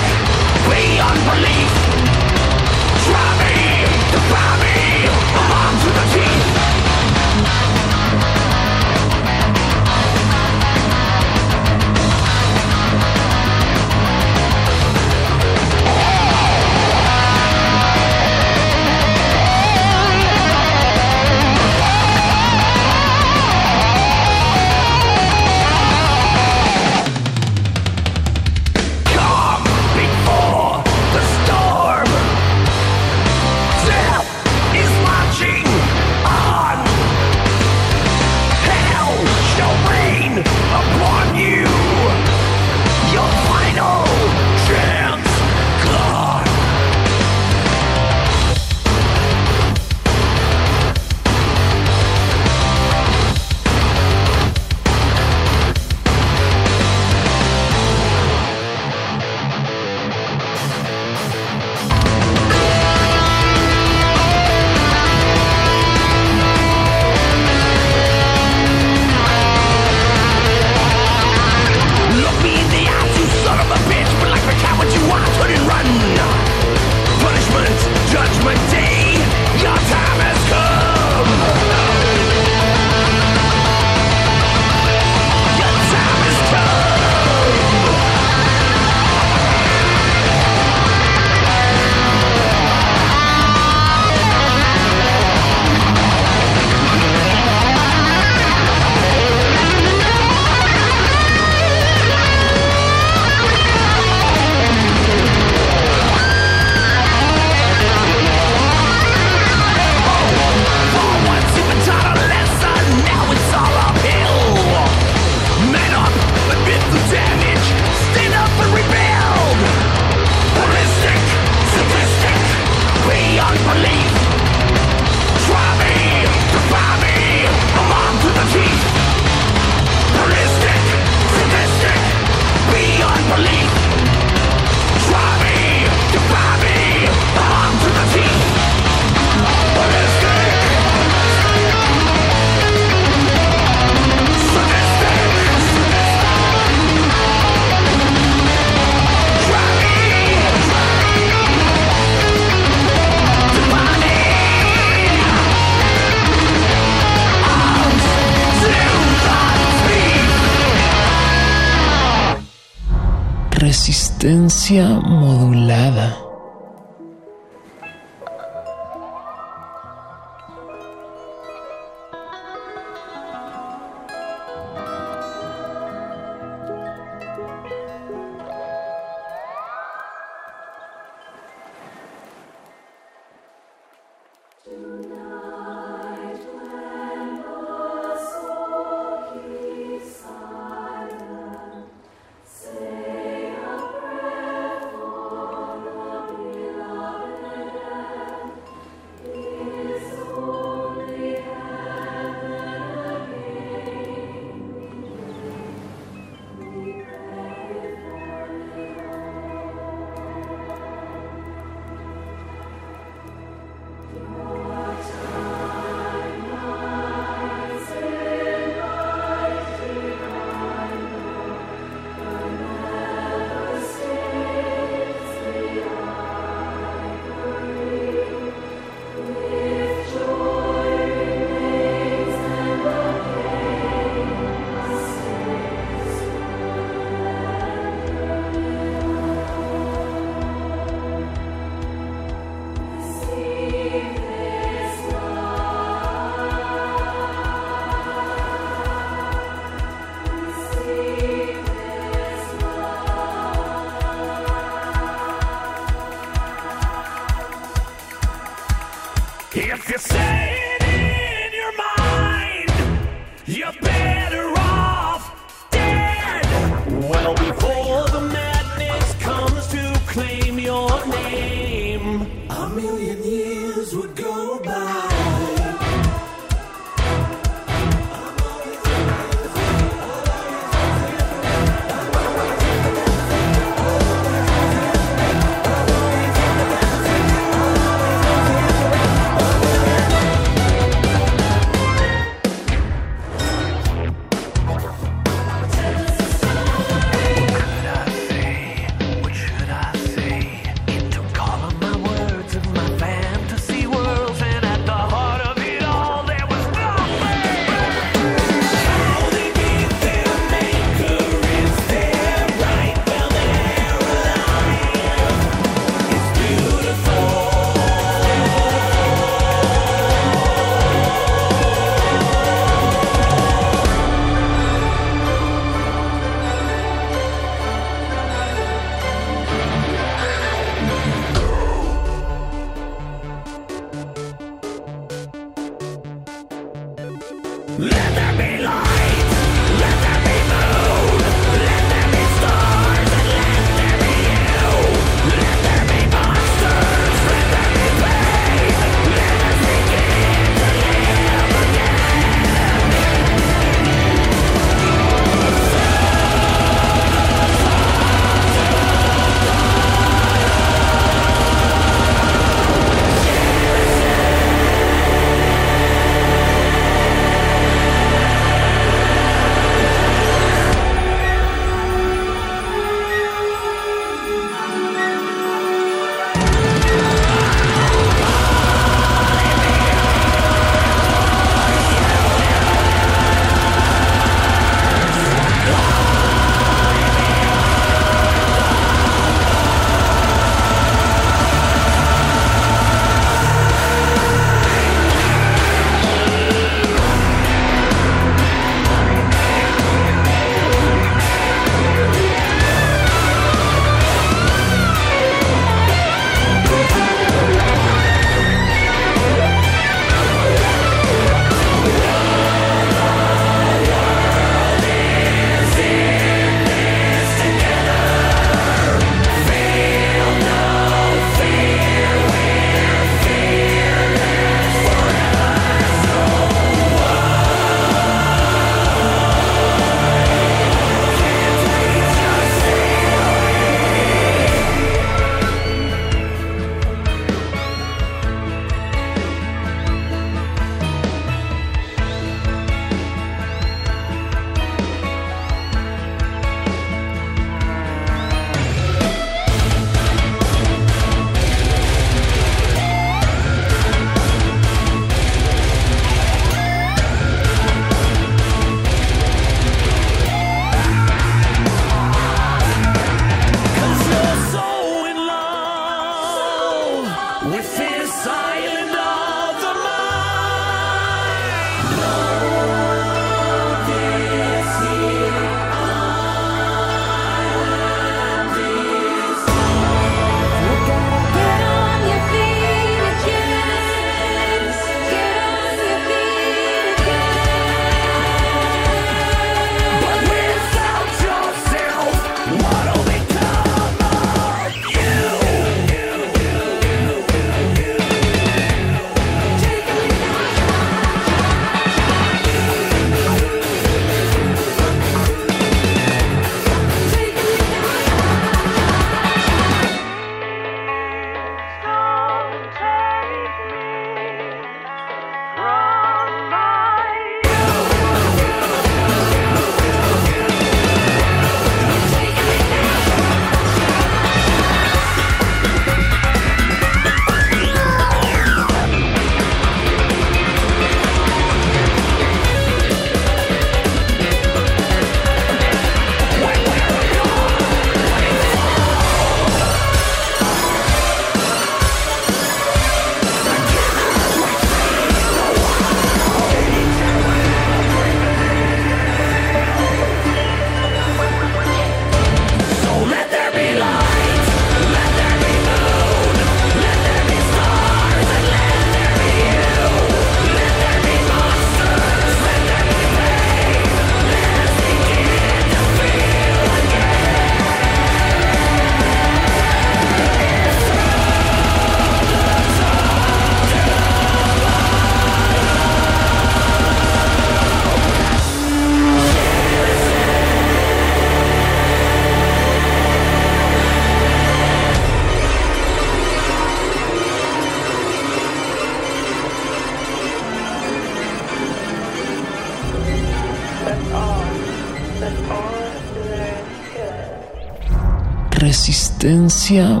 [599.62, 600.00] Resistencia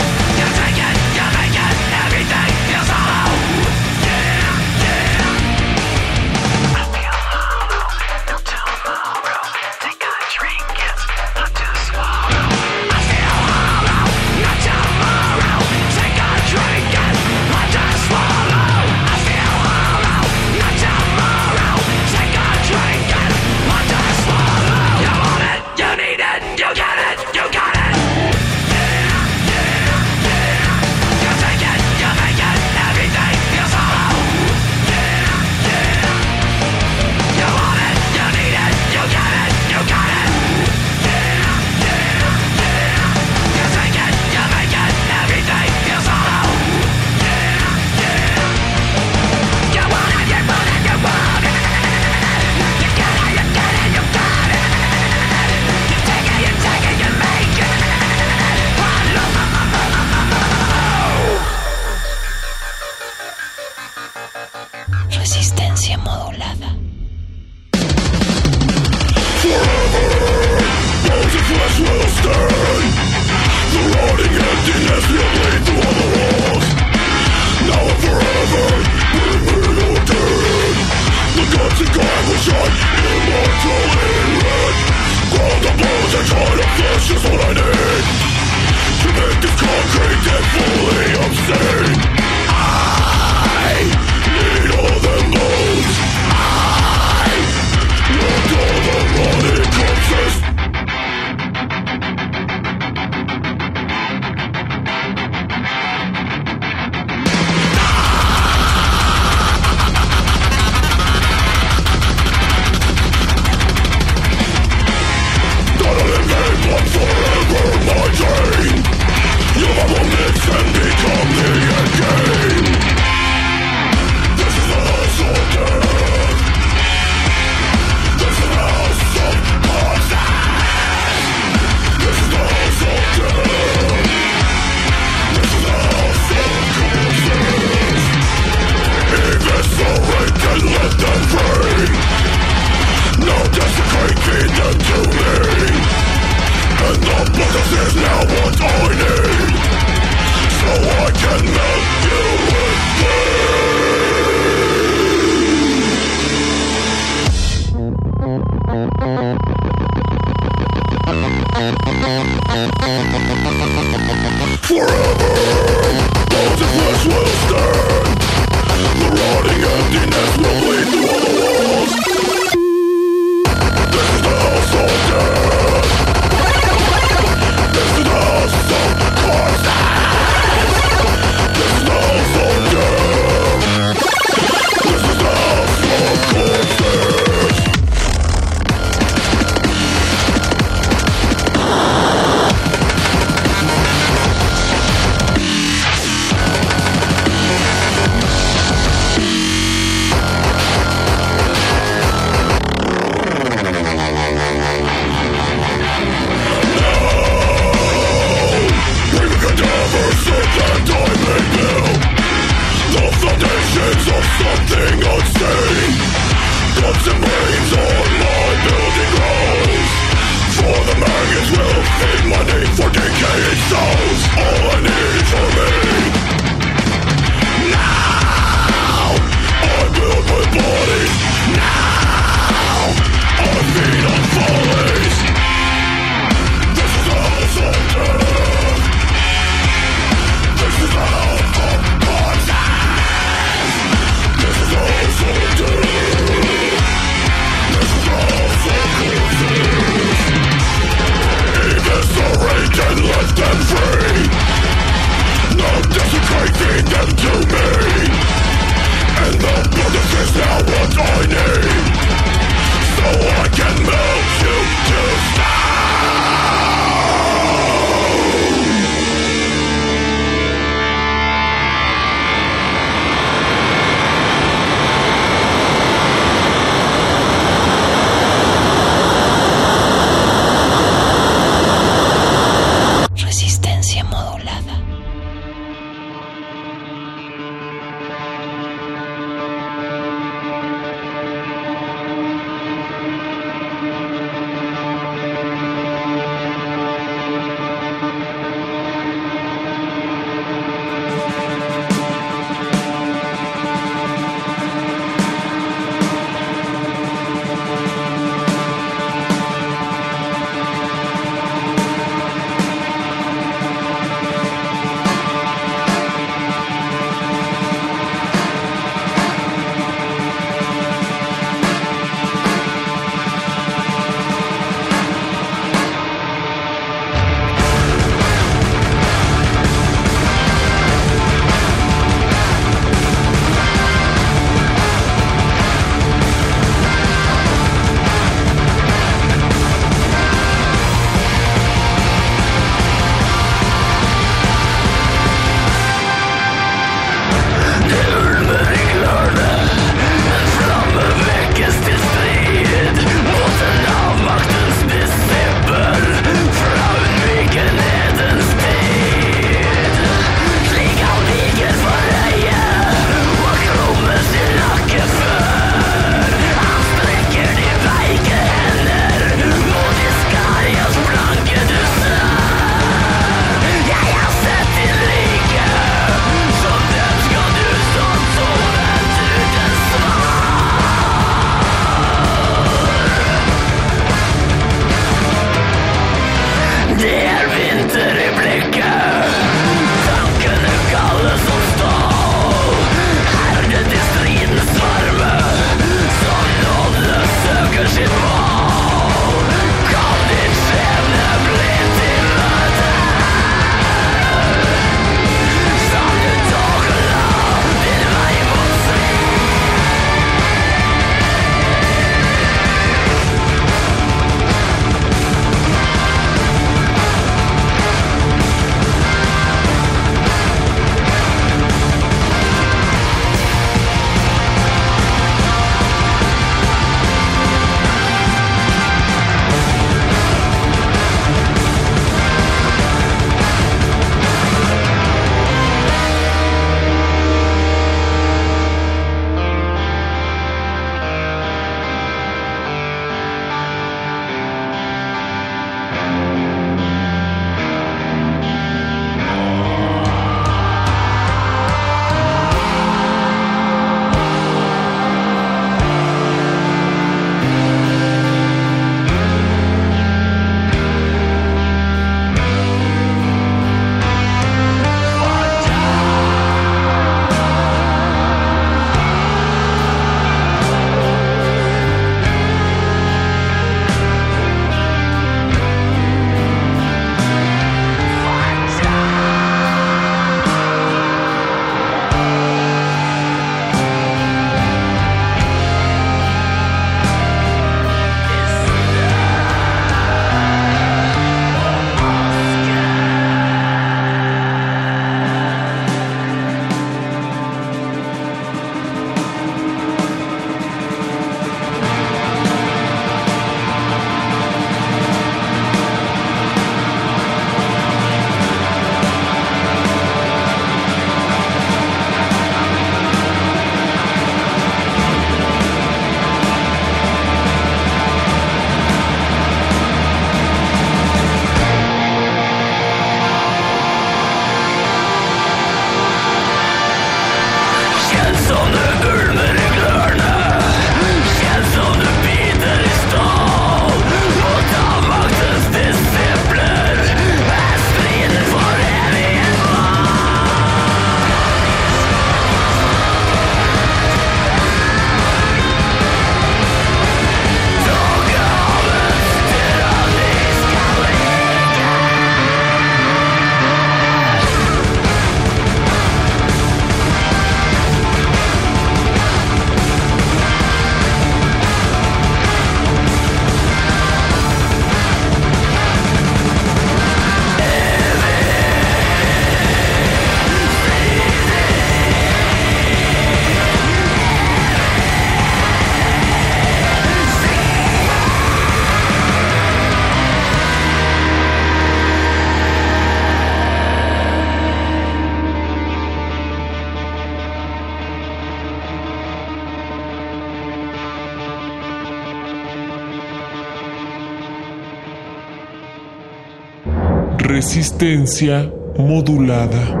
[597.61, 600.00] Resistencia modulada.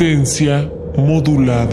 [0.00, 0.66] Resistencia
[0.96, 1.68] modulada.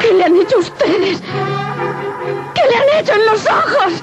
[0.00, 1.20] ¿Qué le han hecho ustedes?
[2.54, 4.02] ¿Qué le han hecho en los ojos?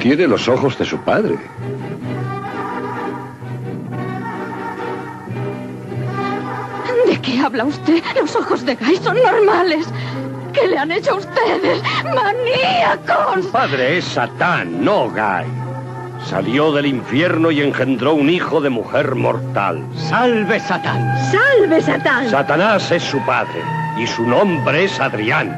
[0.00, 1.38] Quiere los ojos de su padre.
[7.46, 8.02] habla usted?
[8.20, 9.86] Los ojos de Guy son normales.
[10.66, 11.80] ¿Qué le han hecho a ustedes?
[12.12, 13.42] ¡Maníacos!
[13.42, 15.46] Tu padre es Satán, no Guy.
[16.28, 19.86] Salió del infierno y engendró un hijo de mujer mortal.
[19.94, 21.16] ¡Salve Satán!
[21.30, 22.28] ¡Salve, Satán!
[22.28, 23.62] Satanás es su padre
[23.96, 25.56] y su nombre es Adrián.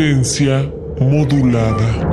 [0.00, 2.09] Resistencia modulada.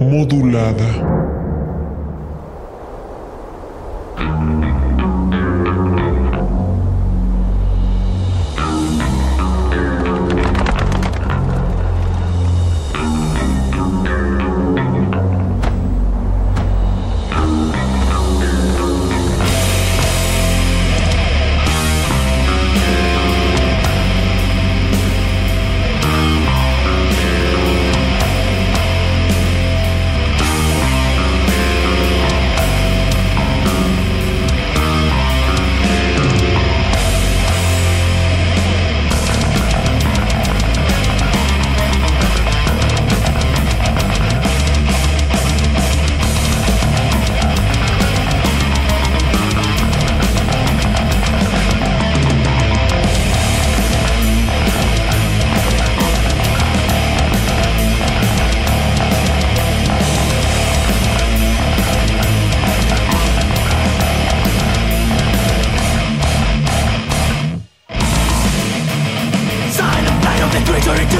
[0.00, 0.99] Modulada.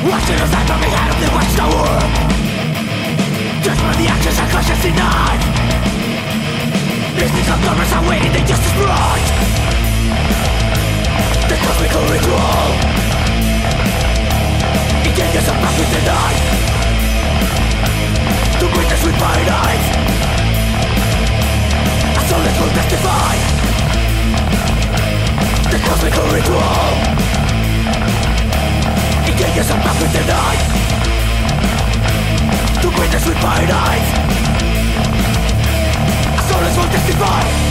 [0.00, 1.92] Watching the sight of the head of the watchtower
[3.60, 5.42] Just where the actions are conscience denied
[7.20, 9.28] Business of numbers are waiting, they just right
[11.52, 12.64] The cosmic ritual.
[15.04, 16.00] It changes a path with the
[18.56, 19.86] The witness with paradise
[22.16, 23.36] A soul that will testify.
[25.68, 27.29] The cosmical ritual.
[29.54, 30.60] yes, I'm up with the night
[32.82, 34.02] Du quittest mit meinen Eid
[36.48, 37.69] Soll es testify?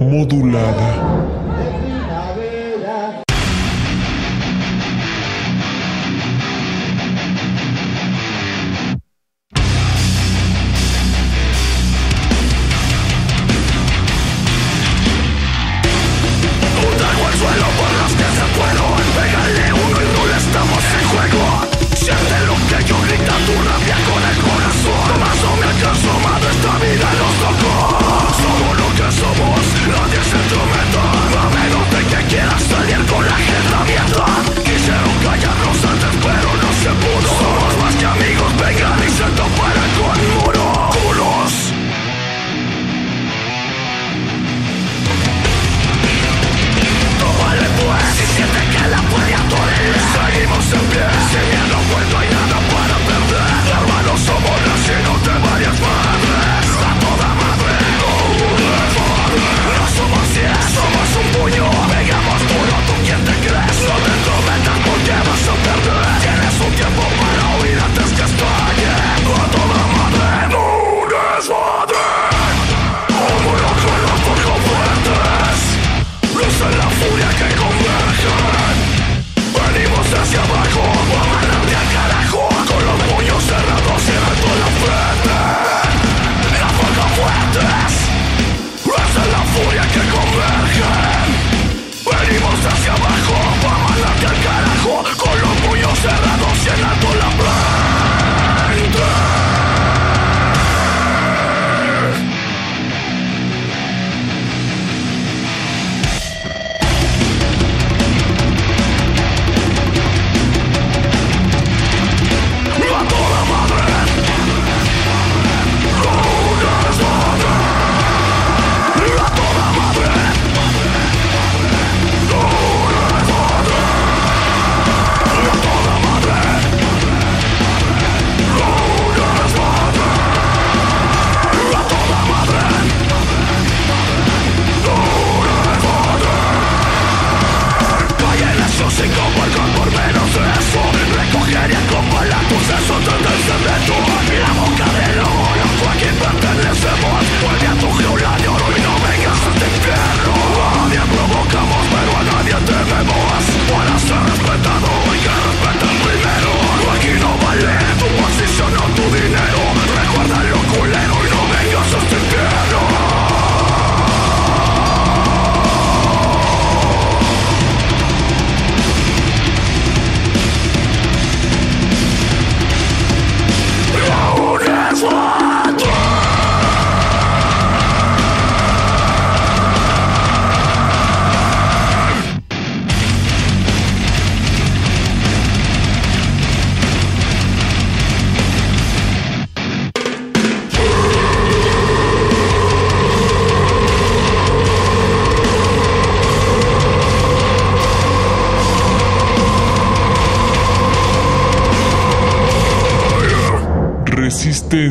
[0.00, 1.19] modulada.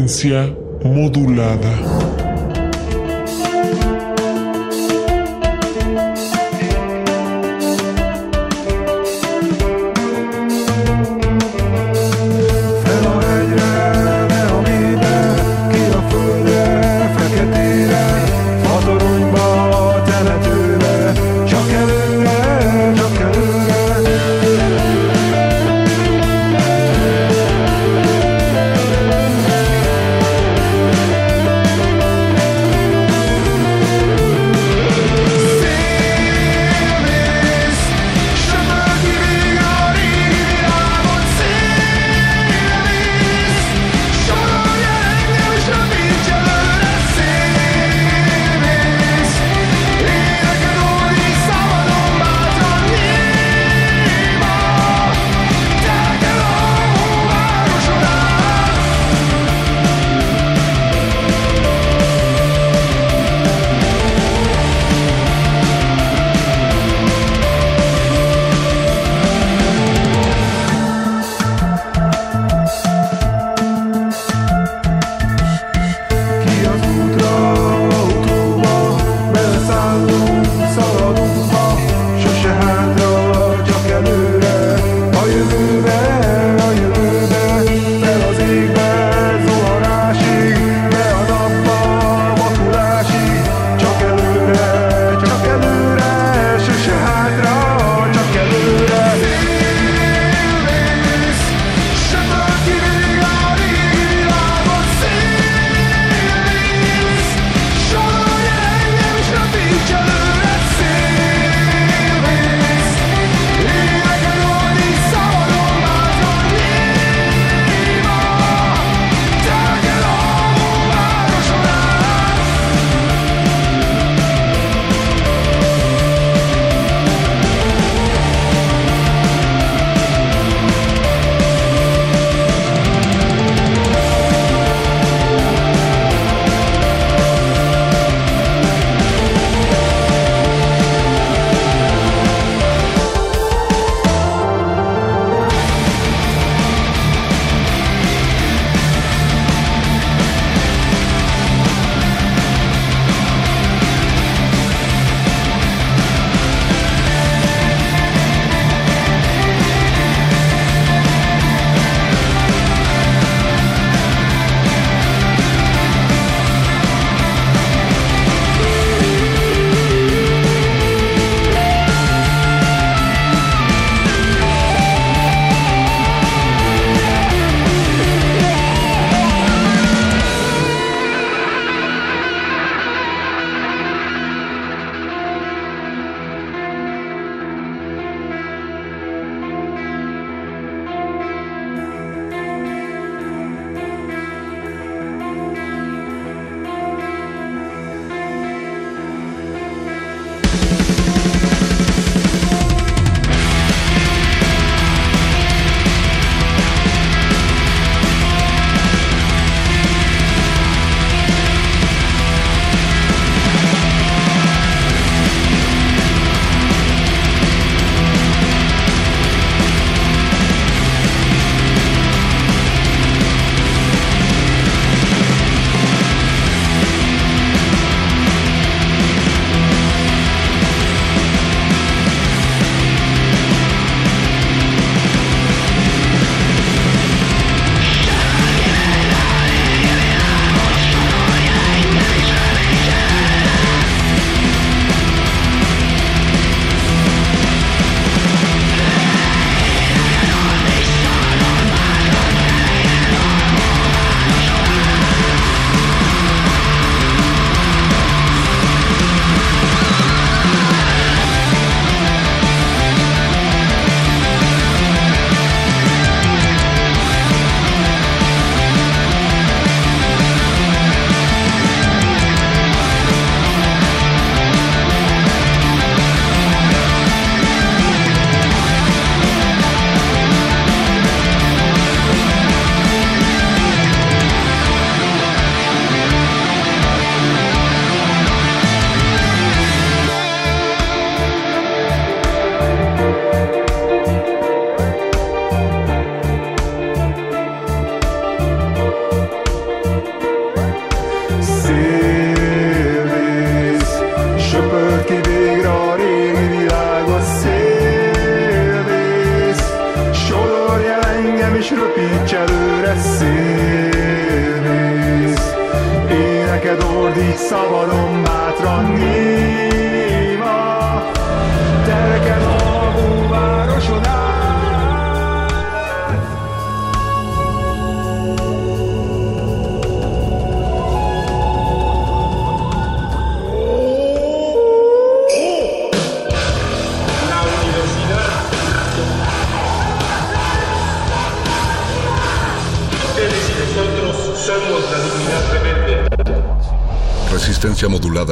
[0.09, 2.08] Resistencia modulada.